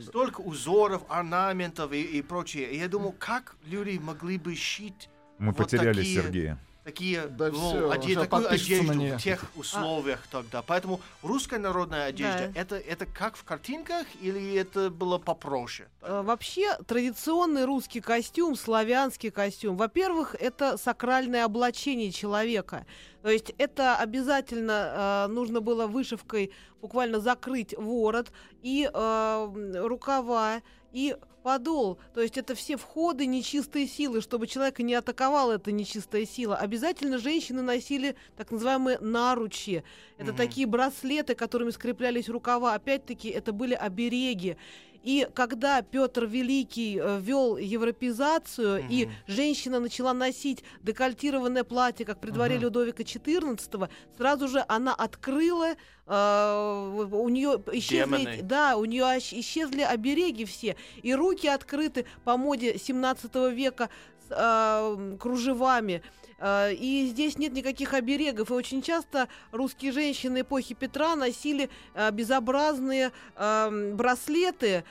столько 0.01 0.41
узоров, 0.41 1.03
орнаментов 1.07 1.93
и, 1.93 2.21
прочее. 2.21 2.71
И 2.71 2.77
я 2.77 2.89
думал, 2.89 3.15
как 3.17 3.55
люди 3.67 3.97
могли 3.99 4.37
бы 4.37 4.53
шить 4.55 5.09
Мы 5.37 5.53
потеряли 5.53 6.03
Сергея. 6.03 6.59
Такие, 6.85 7.25
Да 7.27 7.49
ну, 7.49 7.69
всё, 7.69 7.89
оде- 7.89 8.15
такую 8.15 8.47
одежду 8.49 8.93
в 8.93 9.17
тех 9.17 9.43
условиях 9.55 10.19
тогда. 10.31 10.61
Поэтому 10.61 11.01
русская 11.23 11.57
народная 11.57 12.05
одежда, 12.05 12.51
Да. 12.53 12.59
это, 12.61 12.75
это 12.77 13.05
как 13.07 13.35
в 13.35 13.43
картинках 13.43 14.05
или 14.21 14.53
это 14.55 14.89
было 14.91 15.17
попроще? 15.17 15.89
Э, 16.01 16.21
Вообще, 16.21 16.77
традиционный 16.87 17.65
русский 17.65 18.01
костюм, 18.01 18.55
славянский 18.55 19.31
костюм, 19.31 19.75
во-первых, 19.77 20.35
это 20.39 20.77
сакральное 20.77 21.43
облачение 21.45 22.11
человека. 22.11 22.85
То 23.23 23.29
есть 23.29 23.51
это 23.57 23.95
обязательно 23.97 25.25
э, 25.27 25.33
нужно 25.33 25.61
было 25.61 25.87
вышивкой 25.87 26.51
буквально 26.81 27.19
закрыть 27.19 27.73
ворот 27.75 28.31
и 28.61 28.87
э, 28.93 29.81
рукава, 29.87 30.61
и 30.91 31.15
подол. 31.55 31.99
То 32.15 32.21
есть 32.21 32.39
это 32.39 32.55
все 32.55 32.75
входы 32.75 33.27
нечистой 33.27 33.87
силы, 33.87 34.19
чтобы 34.21 34.47
человека 34.47 34.81
не 34.81 34.95
атаковала 34.95 35.51
эта 35.53 35.71
нечистая 35.71 36.25
сила. 36.25 36.55
Обязательно 36.57 37.19
женщины 37.19 37.61
носили 37.61 38.15
так 38.35 38.49
называемые 38.49 38.97
наручи. 38.99 39.83
Это 40.17 40.29
Мгм. 40.31 40.37
такие 40.37 40.65
браслеты, 40.65 41.35
которыми 41.35 41.69
скреплялись 41.69 42.29
рукава. 42.29 42.73
Опять-таки, 42.73 43.29
это 43.29 43.53
были 43.53 43.75
обереги. 43.75 44.57
И 45.05 45.27
когда 45.35 45.83
Петр 45.83 46.25
Великий 46.25 46.97
э, 46.99 47.19
вел 47.21 47.57
европеизацию, 47.57 48.83
и 48.89 49.05
Мгм. 49.05 49.13
женщина 49.27 49.79
начала 49.79 50.13
носить 50.13 50.63
декольтированное 50.81 51.63
платье, 51.63 52.05
как 52.07 52.19
при 52.19 52.31
дворе 52.31 52.57
Людовика 52.57 53.03
XIV, 53.03 53.87
сразу 54.17 54.47
же 54.47 54.65
она 54.67 54.95
открыла, 54.95 55.75
э, 56.07 57.07
у 57.11 57.29
нее 57.29 57.61
исчезли, 57.73 58.17
Демоны. 58.17 58.39
да, 58.41 58.77
у 58.77 58.85
нее 58.85 59.05
исчезли 59.19 59.81
обереги 59.81 60.43
все, 60.45 60.75
и 61.03 61.13
руки 61.13 61.47
открыты 61.47 62.05
по 62.23 62.35
моде 62.35 62.79
17 62.79 63.51
века 63.51 63.89
с 64.27 64.31
э, 64.31 65.17
кружевами. 65.19 66.01
Э, 66.37 66.73
И 66.73 67.07
здесь 67.07 67.37
нет 67.37 67.53
никаких 67.53 67.93
оберегов. 67.93 68.51
И 68.51 68.53
очень 68.53 68.81
часто 68.81 69.27
русские 69.51 69.91
женщины 69.91 70.41
эпохи 70.41 70.75
Петра 70.75 71.15
носили 71.15 71.69
э, 71.93 72.11
безобразные 72.11 73.11
браслеты, 73.35 74.83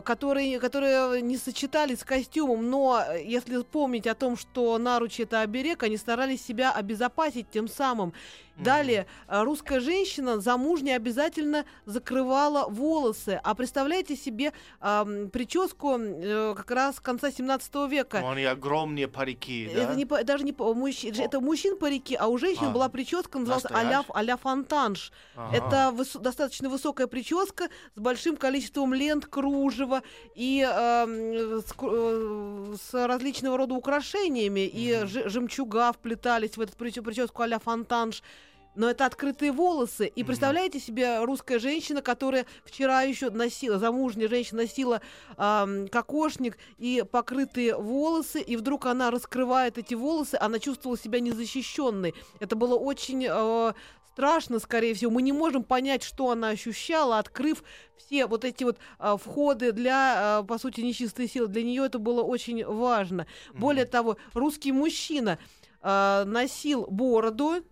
которые, 0.00 0.60
которые 0.60 1.20
не 1.22 1.36
сочетались 1.36 2.00
с 2.00 2.04
костюмом. 2.04 2.70
Но 2.70 3.02
э, 3.06 3.22
если 3.24 3.60
помнить 3.62 4.06
о 4.06 4.14
том, 4.14 4.36
что 4.36 4.78
наручи 4.78 5.22
это 5.22 5.40
оберег, 5.40 5.82
они 5.82 5.96
старались 5.96 6.44
себя 6.44 6.72
обезопасить 6.72 7.50
тем 7.50 7.68
самым. 7.68 8.12
Далее, 8.58 9.06
э, 9.28 9.42
русская 9.42 9.80
женщина 9.80 10.38
замужняя 10.38 10.96
обязательно 10.96 11.64
закрывала 11.86 12.68
волосы. 12.68 13.40
А 13.42 13.54
представляете 13.54 14.14
себе 14.14 14.52
ам, 14.80 15.30
прическу 15.30 15.98
э, 15.98 16.54
как 16.56 16.70
раз 16.70 17.00
конца 17.00 17.30
17 17.30 17.74
века. 17.88 18.20
Ну, 18.20 18.30
Они 18.30 18.44
огромные 18.44 19.08
парики, 19.08 19.70
да? 19.74 19.80
Это 19.82 19.94
не, 19.94 20.04
даже 20.04 20.44
не 20.44 20.52
мужч- 20.52 21.20
это 21.24 21.40
мужчин 21.40 21.78
парики, 21.78 22.14
а 22.14 22.26
у 22.28 22.36
женщин 22.38 22.66
А, 22.66 22.70
была 22.70 22.88
прическа, 22.90 23.38
называлась 23.38 23.64
а-ля, 23.70 24.04
а-ля 24.12 24.36
фонтанж. 24.36 25.12
Ага. 25.34 25.56
Это 25.56 25.76
выс- 25.96 26.20
достаточно 26.20 26.68
высокая 26.68 27.06
прическа 27.06 27.68
с 27.96 27.98
большим 28.00 28.36
количеством 28.36 28.92
лент, 28.92 29.24
кружева 29.72 30.02
и 30.34 30.60
эм, 30.60 31.60
с, 31.60 31.74
э, 31.80 32.74
с 32.80 33.06
различного 33.06 33.56
рода 33.56 33.74
украшениями. 33.74 34.66
И 34.66 35.04
жи- 35.04 35.28
жемчуга 35.28 35.92
вплетались 35.92 36.56
в 36.56 36.60
эту 36.60 36.76
прическу 36.76 37.42
а-ля 37.42 37.58
фонтанж. 37.58 38.22
Но 38.74 38.88
это 38.88 39.04
открытые 39.04 39.52
волосы. 39.52 40.06
И 40.06 40.24
представляете 40.24 40.80
себе 40.80 41.22
русская 41.24 41.58
женщина, 41.58 42.00
которая 42.00 42.46
вчера 42.64 43.02
еще 43.02 43.28
носила, 43.28 43.78
замужняя 43.78 44.28
женщина 44.28 44.62
носила 44.62 45.02
ам, 45.36 45.88
кокошник 45.88 46.56
и 46.78 47.04
покрытые 47.10 47.76
волосы, 47.76 48.40
и 48.40 48.56
вдруг 48.56 48.86
она 48.86 49.10
раскрывает 49.10 49.76
эти 49.76 49.92
волосы, 49.92 50.38
она 50.40 50.58
чувствовала 50.58 50.98
себя 50.98 51.20
незащищенной. 51.20 52.14
Это 52.40 52.56
было 52.56 52.76
очень 52.76 53.26
э, 53.28 53.72
страшно, 54.12 54.58
скорее 54.58 54.94
всего. 54.94 55.10
Мы 55.10 55.22
не 55.22 55.32
можем 55.32 55.64
понять, 55.64 56.02
что 56.02 56.30
она 56.30 56.48
ощущала, 56.48 57.18
открыв 57.18 57.64
все 57.96 58.26
вот 58.26 58.44
эти 58.44 58.64
вот 58.64 58.78
а, 58.98 59.16
входы 59.16 59.72
для, 59.72 60.38
а, 60.38 60.42
по 60.42 60.58
сути, 60.58 60.80
нечистой 60.80 61.28
силы. 61.28 61.48
Для 61.48 61.62
нее 61.62 61.86
это 61.86 61.98
было 61.98 62.22
очень 62.22 62.64
важно. 62.64 63.26
Более 63.54 63.86
того, 63.86 64.16
русский 64.34 64.72
мужчина 64.72 65.38
а, 65.80 66.24
носил 66.24 66.86
бороду 66.86 67.64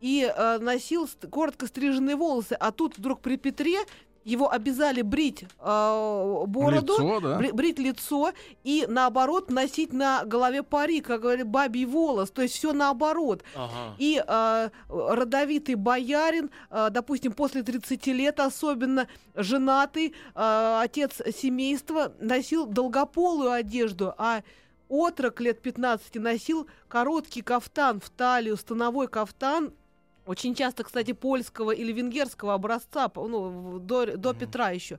и 0.00 0.24
а, 0.24 0.58
носил 0.58 1.08
коротко 1.30 1.66
стриженные 1.66 2.16
волосы, 2.16 2.56
а 2.60 2.72
тут 2.72 2.98
вдруг 2.98 3.20
при 3.20 3.36
Петре 3.36 3.78
его 4.26 4.50
обязали 4.52 5.02
брить 5.02 5.44
а, 5.60 6.44
бороду, 6.46 6.94
Лицо, 6.94 7.20
да? 7.20 7.38
бри- 7.38 7.52
брить 7.52 7.78
лицо 7.78 8.32
и 8.64 8.84
наоборот 8.88 9.52
носить 9.52 9.92
на 9.92 10.24
голове 10.24 10.64
парик, 10.64 11.06
как 11.06 11.20
говорят, 11.20 11.46
бабий 11.46 11.86
волос, 11.86 12.32
то 12.32 12.42
есть 12.42 12.56
все 12.56 12.72
наоборот. 12.72 13.44
Ага. 13.54 13.94
И 13.98 14.20
э, 14.26 14.70
родовитый 14.88 15.76
боярин, 15.76 16.50
э, 16.70 16.88
допустим, 16.90 17.32
после 17.32 17.62
30 17.62 18.04
лет 18.08 18.40
особенно, 18.40 19.06
женатый, 19.36 20.12
э, 20.34 20.80
отец 20.82 21.22
семейства, 21.32 22.12
носил 22.18 22.66
долгополую 22.66 23.52
одежду, 23.52 24.12
а 24.18 24.42
отрок 24.88 25.40
лет 25.40 25.62
15 25.62 26.16
носил 26.16 26.66
короткий 26.88 27.42
кафтан 27.42 28.00
в 28.00 28.10
талию, 28.10 28.56
становой 28.56 29.06
кафтан, 29.06 29.72
очень 30.26 30.54
часто, 30.54 30.84
кстати, 30.84 31.12
польского 31.12 31.70
или 31.70 31.92
венгерского 31.92 32.54
образца, 32.54 33.10
ну, 33.14 33.78
до, 33.78 34.16
до 34.16 34.34
Петра 34.34 34.70
еще. 34.70 34.98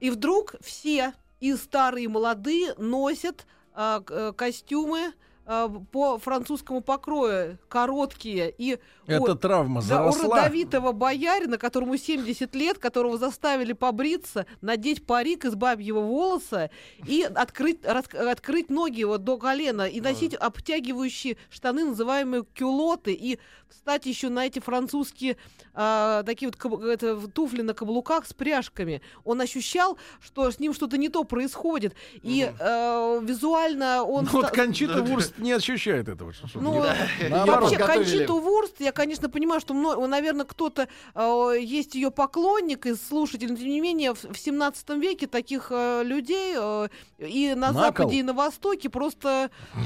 И 0.00 0.10
вдруг 0.10 0.54
все, 0.60 1.14
и 1.40 1.54
старые, 1.54 2.04
и 2.04 2.08
молодые, 2.08 2.74
носят 2.76 3.46
а, 3.74 4.02
э, 4.08 4.32
костюмы 4.36 5.14
а, 5.46 5.68
по 5.68 6.18
французскому 6.18 6.80
покрою, 6.80 7.58
короткие. 7.68 8.54
И 8.56 8.78
Эта 9.06 9.32
у- 9.32 9.34
травма 9.34 9.82
да, 9.82 10.06
у 10.06 10.12
родовитого 10.12 10.92
боярина, 10.92 11.58
которому 11.58 11.96
70 11.96 12.54
лет, 12.54 12.78
которого 12.78 13.18
заставили 13.18 13.72
побриться, 13.74 14.46
надеть 14.62 15.06
парик 15.06 15.44
из 15.44 15.54
бабьего 15.54 16.00
волоса 16.00 16.70
и 17.06 17.22
открыть, 17.22 17.84
рас- 17.84 18.14
открыть 18.14 18.70
ноги 18.70 19.04
вот 19.04 19.24
до 19.24 19.36
колена 19.36 19.86
и 19.86 20.00
носить 20.00 20.34
обтягивающие 20.34 21.36
штаны, 21.50 21.84
называемые 21.84 22.44
кюлоты, 22.54 23.12
и 23.12 23.38
встать 23.74 24.06
еще 24.06 24.28
на 24.28 24.46
эти 24.46 24.58
французские 24.60 25.36
а, 25.74 26.22
такие 26.22 26.48
вот 26.48 26.56
каб- 26.56 26.80
это, 26.82 27.16
туфли 27.28 27.62
на 27.62 27.74
каблуках 27.74 28.26
с 28.26 28.32
пряжками. 28.32 29.02
Он 29.24 29.40
ощущал, 29.40 29.98
что 30.20 30.50
с 30.50 30.58
ним 30.60 30.72
что-то 30.72 30.96
не 30.96 31.08
то 31.08 31.24
происходит. 31.24 31.94
И 32.22 32.50
э, 32.58 33.20
визуально 33.22 34.04
он... 34.04 34.24
Ну, 34.24 34.30
вот 34.40 34.50
Кончита 34.50 35.02
Вурст 35.02 35.36
не 35.38 35.52
ощущает 35.52 36.08
этого. 36.08 36.32
ну, 36.54 36.84
наоборот. 37.28 37.62
вообще, 37.62 37.76
Готовили. 37.76 38.04
Кончиту 38.04 38.38
Вурст, 38.38 38.80
я, 38.80 38.92
конечно, 38.92 39.28
понимаю, 39.28 39.60
что, 39.60 39.74
наверное, 40.06 40.44
кто-то 40.46 40.88
э, 41.14 41.54
есть 41.60 41.94
ее 41.94 42.10
поклонник 42.10 42.86
и 42.86 42.94
слушатель, 42.94 43.50
но 43.50 43.56
тем 43.56 43.68
не 43.68 43.80
менее, 43.80 44.14
в, 44.14 44.24
в 44.32 44.38
17 44.38 44.90
веке 44.90 45.26
таких 45.26 45.68
э, 45.70 46.02
людей 46.04 46.54
э, 46.56 46.88
и 47.18 47.54
на 47.54 47.72
На 47.72 47.72
Западе, 47.72 48.02
кол. 48.04 48.10
и 48.12 48.22
на 48.22 48.32
Востоке 48.32 48.88
просто 48.88 49.50
э, 49.74 49.78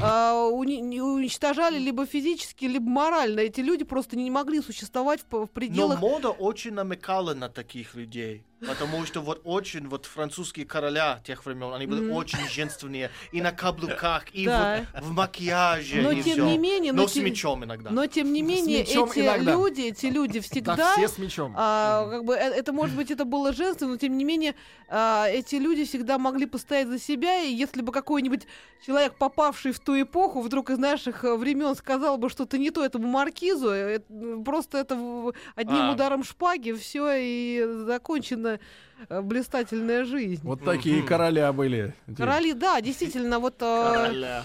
уни- 0.52 1.00
уничтожали 1.00 1.78
либо 1.78 2.04
физически, 2.06 2.66
либо 2.66 2.88
морально. 2.88 3.40
Эти 3.40 3.60
люди 3.60 3.77
просто 3.84 4.16
не 4.16 4.30
могли 4.30 4.60
существовать 4.60 5.20
в, 5.20 5.32
в 5.32 5.40
Но 5.40 5.46
пределах... 5.46 6.00
мода 6.00 6.30
очень 6.30 6.72
намекала 6.72 7.34
на 7.34 7.48
таких 7.48 7.94
людей. 7.94 8.44
Потому 8.66 9.06
что 9.06 9.20
вот 9.20 9.40
очень 9.44 9.86
вот 9.88 10.06
французские 10.06 10.66
короля 10.66 11.20
тех 11.24 11.46
времен, 11.46 11.72
они 11.72 11.86
были 11.86 12.10
очень 12.10 12.38
женственные. 12.50 13.10
И 13.30 13.40
на 13.40 13.52
каблуках, 13.52 14.24
и 14.32 14.46
Да. 14.46 14.84
вот 14.94 15.04
в 15.04 15.10
макияже, 15.12 16.02
Но 16.02 16.10
и 16.10 16.22
тем 16.22 16.32
всё. 16.34 16.46
не 16.46 16.58
менее, 16.58 16.92
Но 16.92 17.02
но 17.02 17.08
с 17.08 17.12
тем- 17.12 17.24
мечом 17.24 17.64
иногда. 17.64 17.90
Но 17.90 18.06
тем 18.06 18.32
не 18.32 18.42
менее, 18.42 18.82
эти 18.82 18.94
иногда. 18.94 19.52
люди, 19.52 19.82
эти 19.82 20.06
люди 20.06 20.40
всегда. 20.40 20.74
Да, 20.74 20.92
все 20.96 21.08
с 21.08 21.18
мечом. 21.18 21.54
а, 21.56 22.08
как 22.10 22.24
бы 22.24 22.34
э- 22.34 22.38
это 22.54 22.72
может 22.72 22.96
быть 22.96 23.10
это 23.10 23.24
было 23.24 23.52
женственно, 23.52 23.92
но 23.92 23.96
тем 23.96 24.16
не 24.18 24.24
менее 24.24 24.54
а, 24.88 25.26
эти 25.28 25.56
люди 25.56 25.84
всегда 25.84 26.18
могли 26.18 26.46
постоять 26.46 26.88
за 26.88 26.98
себя, 26.98 27.42
и 27.42 27.52
если 27.52 27.82
бы 27.82 27.92
какой-нибудь 27.92 28.46
человек, 28.86 29.14
попавший 29.18 29.72
в 29.72 29.78
ту 29.80 30.00
эпоху, 30.00 30.40
вдруг 30.40 30.70
из 30.70 30.78
наших 30.78 31.24
э, 31.24 31.34
времен 31.36 31.74
сказал 31.76 32.16
бы 32.16 32.30
что-то 32.30 32.56
не 32.58 32.70
то 32.70 32.82
этому 32.84 33.06
маркизу, 33.06 33.68
э, 33.70 34.00
э, 34.08 34.42
просто 34.44 34.78
это 34.78 34.94
одним 35.54 35.90
А. 35.90 35.92
ударом 35.92 36.24
шпаги 36.24 36.72
все 36.72 37.12
и 37.18 37.64
закончена 37.84 38.47
э, 39.08 39.20
блистательная 39.20 40.04
жизнь. 40.04 40.40
Вот 40.42 40.64
такие 40.64 41.02
короля 41.02 41.52
были. 41.52 41.94
Короли, 42.16 42.52
да, 42.52 42.80
действительно, 42.80 43.38
вот 43.38 43.56
э, 43.60 43.92
Короля. 43.92 44.42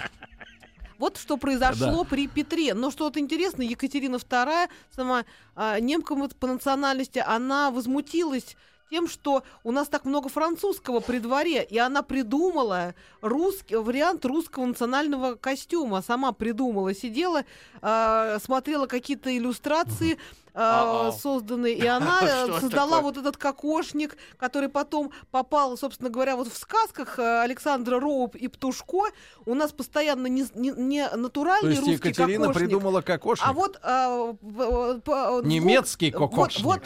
вот 0.98 1.18
что 1.18 1.38
произошло 1.38 2.04
при 2.04 2.28
Петре. 2.28 2.74
Но 2.74 2.92
что 2.92 3.06
вот 3.06 3.18
интересно, 3.18 3.62
Екатерина 3.62 4.16
II, 4.18 4.70
сама 4.96 5.26
а, 5.56 5.80
немка 5.80 6.16
вот 6.16 6.36
по 6.36 6.48
национальности, 6.48 7.24
она 7.26 7.72
возмутилась 7.72 8.56
тем, 8.94 9.08
что 9.08 9.44
у 9.64 9.72
нас 9.72 9.88
так 9.88 10.06
много 10.06 10.30
французского 10.30 11.00
при 11.00 11.18
дворе, 11.18 11.64
и 11.64 11.80
она 11.80 12.04
придумала 12.04 12.94
русский 13.22 13.76
вариант 13.76 14.24
русского 14.24 14.68
национального 14.68 15.34
костюма, 15.34 16.04
сама 16.04 16.32
придумала, 16.32 16.94
сидела, 16.94 17.44
а, 17.82 18.38
смотрела 18.38 18.86
какие-то 18.86 19.36
иллюстрации. 19.36 20.20
А-а. 20.56 21.12
созданные, 21.12 21.74
и 21.74 21.86
она 21.88 22.20
э, 22.22 22.60
создала 22.60 23.02
вот 23.02 23.18
этот 23.18 23.38
кокошник, 23.38 24.18
который 24.38 24.70
потом 24.70 25.12
попал, 25.32 25.78
собственно 25.78 26.10
говоря, 26.10 26.36
вот 26.36 26.48
в 26.48 26.56
сказках 26.58 27.18
э, 27.18 27.42
Александра 27.42 28.00
Роуп 28.00 28.36
и 28.36 28.48
Птушко. 28.48 29.12
У 29.46 29.56
нас 29.56 29.72
постоянно 29.72 30.28
не, 30.28 30.46
не, 30.54 30.72
не 30.72 31.08
То 31.08 31.18
натуральный 31.18 31.76
русский 31.76 31.92
Екатерина 31.94 32.48
кокошник, 32.48 32.70
придумала 32.70 33.02
кокошник. 33.02 33.48
а 33.48 33.54
вот 33.54 33.80
Немецкий 35.46 36.12
кокошник. 36.12 36.66
Вот, 36.66 36.82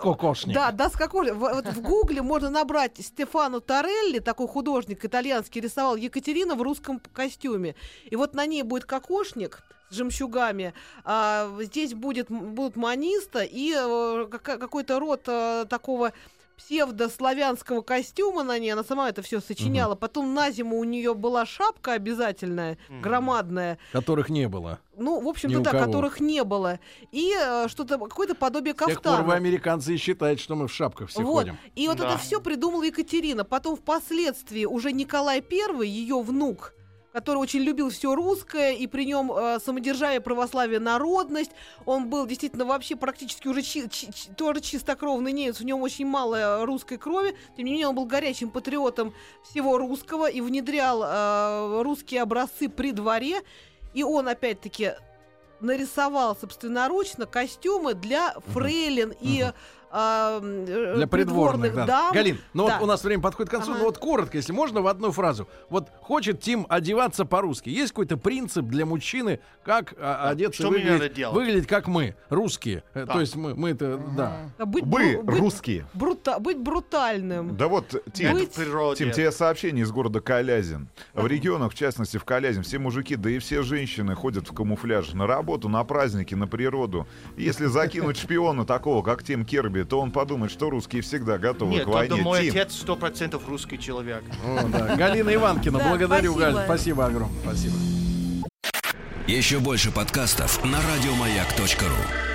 кокошник. 0.00 0.54
Да, 0.54 0.72
das 0.72 0.96
кокошник. 0.96 1.34
Вот 1.34 1.66
в 1.66 1.80
Гугле 1.80 2.22
можно 2.22 2.50
набрать 2.50 2.96
Стефано 2.98 3.60
Торелли, 3.60 4.18
такой 4.18 4.48
художник 4.48 5.04
итальянский, 5.04 5.60
рисовал 5.60 5.96
Екатерина 5.96 6.54
в 6.54 6.62
русском 6.62 7.00
костюме. 7.12 7.76
И 8.04 8.16
вот 8.16 8.34
на 8.34 8.46
ней 8.46 8.62
будет 8.62 8.84
кокошник 8.84 9.62
жемчугами. 9.94 10.74
а, 11.04 11.50
здесь 11.60 11.94
будет, 11.94 12.30
будут 12.30 12.76
маниста 12.76 13.40
и 13.42 13.72
э, 13.76 14.26
кака- 14.30 14.58
какой-то 14.58 14.98
род 14.98 15.22
э, 15.26 15.66
такого 15.68 16.12
псевдославянского 16.56 17.82
костюма 17.82 18.42
на 18.44 18.58
ней, 18.58 18.70
она 18.72 18.84
сама 18.84 19.08
это 19.08 19.22
все 19.22 19.40
сочиняла. 19.40 19.94
Потом 19.94 20.34
на 20.34 20.50
зиму 20.50 20.78
у 20.78 20.84
нее 20.84 21.14
была 21.14 21.44
шапка 21.46 21.94
обязательная, 21.94 22.78
громадная. 23.00 23.78
Которых 23.92 24.28
не 24.28 24.48
было. 24.48 24.78
Ну, 24.96 25.20
в 25.20 25.28
общем-то, 25.28 25.60
да, 25.60 25.70
кого. 25.70 25.86
которых 25.86 26.20
не 26.20 26.44
было. 26.44 26.78
И 27.10 27.34
э, 27.36 27.66
что-то, 27.68 27.98
какое-то 27.98 28.34
подобие 28.34 28.74
С 28.74 28.78
тех 28.78 28.86
пор 28.86 28.94
кафтана. 28.94 29.22
вы, 29.24 29.34
американцы, 29.34 29.94
и 29.94 29.96
считаете, 29.96 30.42
что 30.42 30.54
мы 30.54 30.68
в 30.68 30.72
шапках 30.72 31.08
все 31.08 31.22
вот. 31.22 31.40
ходим. 31.44 31.58
И 31.74 31.88
вот 31.88 31.96
Да. 31.98 32.10
это 32.10 32.18
все 32.18 32.40
придумала 32.40 32.84
Екатерина. 32.84 33.44
Потом 33.44 33.76
впоследствии 33.76 34.64
уже 34.64 34.92
Николай 34.92 35.42
I, 35.42 35.86
ее 35.86 36.20
внук, 36.20 36.74
который 37.12 37.38
очень 37.38 37.60
любил 37.60 37.90
все 37.90 38.14
русское, 38.14 38.72
и 38.72 38.86
при 38.86 39.04
нем 39.04 39.30
э, 39.32 39.58
самодержавие, 39.64 40.20
православие, 40.20 40.80
народность. 40.80 41.50
Он 41.84 42.08
был 42.08 42.26
действительно 42.26 42.64
вообще 42.64 42.96
практически 42.96 43.48
уже 43.48 43.62
чи- 43.62 43.88
чи- 43.88 44.12
чи- 44.12 44.30
тоже 44.30 44.60
чистокровный 44.60 45.32
немец, 45.32 45.60
в 45.60 45.64
нем 45.64 45.82
очень 45.82 46.06
мало 46.06 46.64
русской 46.64 46.96
крови. 46.96 47.36
Тем 47.56 47.66
не 47.66 47.72
менее, 47.72 47.88
он 47.88 47.94
был 47.94 48.06
горячим 48.06 48.50
патриотом 48.50 49.12
всего 49.50 49.78
русского 49.78 50.28
и 50.30 50.40
внедрял 50.40 51.02
э, 51.04 51.82
русские 51.82 52.22
образцы 52.22 52.68
при 52.68 52.92
дворе. 52.92 53.42
И 53.94 54.02
он, 54.02 54.26
опять-таки, 54.28 54.92
нарисовал 55.60 56.34
собственноручно 56.36 57.26
костюмы 57.26 57.94
для 57.94 58.34
фрейлин 58.48 59.14
и 59.20 59.42
а, 59.42 59.48
м, 59.48 59.54
э, 59.92 60.94
Для 60.96 61.06
придворных, 61.06 61.74
да. 61.74 61.86
дам. 61.86 62.12
Галин, 62.14 62.38
ну 62.54 62.66
Да. 62.66 62.78
вот 62.78 62.84
у 62.84 62.86
нас 62.86 63.04
время 63.04 63.22
подходит 63.22 63.48
к 63.50 63.52
концу, 63.52 63.70
Ага. 63.72 63.78
но 63.80 63.84
вот 63.86 63.98
коротко, 63.98 64.36
если 64.36 64.52
можно, 64.52 64.80
в 64.82 64.86
одну 64.86 65.12
фразу. 65.12 65.48
Вот 65.68 65.88
хочет 66.00 66.40
Тим 66.40 66.66
одеваться 66.68 67.24
по-русски. 67.24 67.68
Есть 67.68 67.92
какой-то 67.92 68.16
принцип 68.16 68.64
для 68.66 68.86
мужчины, 68.86 69.40
как 69.64 69.94
а, 69.98 70.30
одеться 70.30 70.62
Что 70.62 70.70
выглядеть, 70.70 71.26
выглядеть 71.32 71.66
как 71.66 71.86
мы, 71.86 72.14
русские. 72.30 72.82
Э, 72.94 73.04
Да. 73.06 73.12
То 73.14 73.20
есть 73.20 73.36
мы, 73.36 73.54
мы 73.54 73.70
это, 73.70 73.98
да. 74.16 74.50
А 74.58 74.66
Быть, 74.66 74.84
Вы, 74.84 75.14
бру- 75.14 75.22
быть 75.22 75.38
русские. 75.40 75.86
брута- 75.94 76.38
быть 76.40 76.58
брутальным. 76.58 77.56
Да 77.56 77.68
вот, 77.68 77.94
Тим, 78.12 78.32
Быть-. 78.32 78.52
Тим, 78.96 79.10
тебе 79.12 79.30
сообщение 79.30 79.84
из 79.84 79.90
города 79.92 80.20
Калязин. 80.20 80.88
В 81.14 81.26
регионах, 81.26 81.72
в 81.72 81.74
частности 81.74 82.16
в 82.16 82.24
Калязин, 82.24 82.62
все 82.62 82.78
мужики, 82.78 83.16
да 83.16 83.30
и 83.30 83.38
все 83.38 83.62
женщины 83.62 84.14
ходят 84.14 84.48
в 84.48 84.54
камуфляже 84.54 85.16
на 85.16 85.26
работу, 85.26 85.68
на 85.68 85.84
праздники, 85.84 86.34
на 86.34 86.46
природу. 86.46 87.06
Если 87.36 87.66
закинуть 87.66 88.16
шпиона 88.18 88.64
такого, 88.64 89.02
как 89.02 89.22
Тим 89.22 89.44
Керби, 89.44 89.81
то 89.84 90.00
он 90.00 90.10
подумает, 90.10 90.52
что 90.52 90.70
русские 90.70 91.02
всегда 91.02 91.38
готовы 91.38 91.72
Нет, 91.72 91.84
к 91.84 91.88
войне. 91.88 92.08
тогда 92.10 92.22
мой 92.22 92.42
Тим, 92.42 92.50
отец 92.50 92.74
сто 92.74 92.96
процентов 92.96 93.48
русский 93.48 93.78
человек. 93.78 94.22
О, 94.44 94.68
да. 94.68 94.96
Галина 94.96 95.34
Иванкина, 95.34 95.78
Да, 95.78 95.88
благодарю, 95.88 96.32
спасибо. 96.32 96.52
Галь. 96.52 96.64
Спасибо 96.64 97.06
огромное. 97.06 97.40
Спасибо. 97.42 97.74
Еще 99.26 99.60
больше 99.60 99.90
подкастов 99.90 100.64
на 100.64 100.78
радиомаяк.ру. 100.78 102.31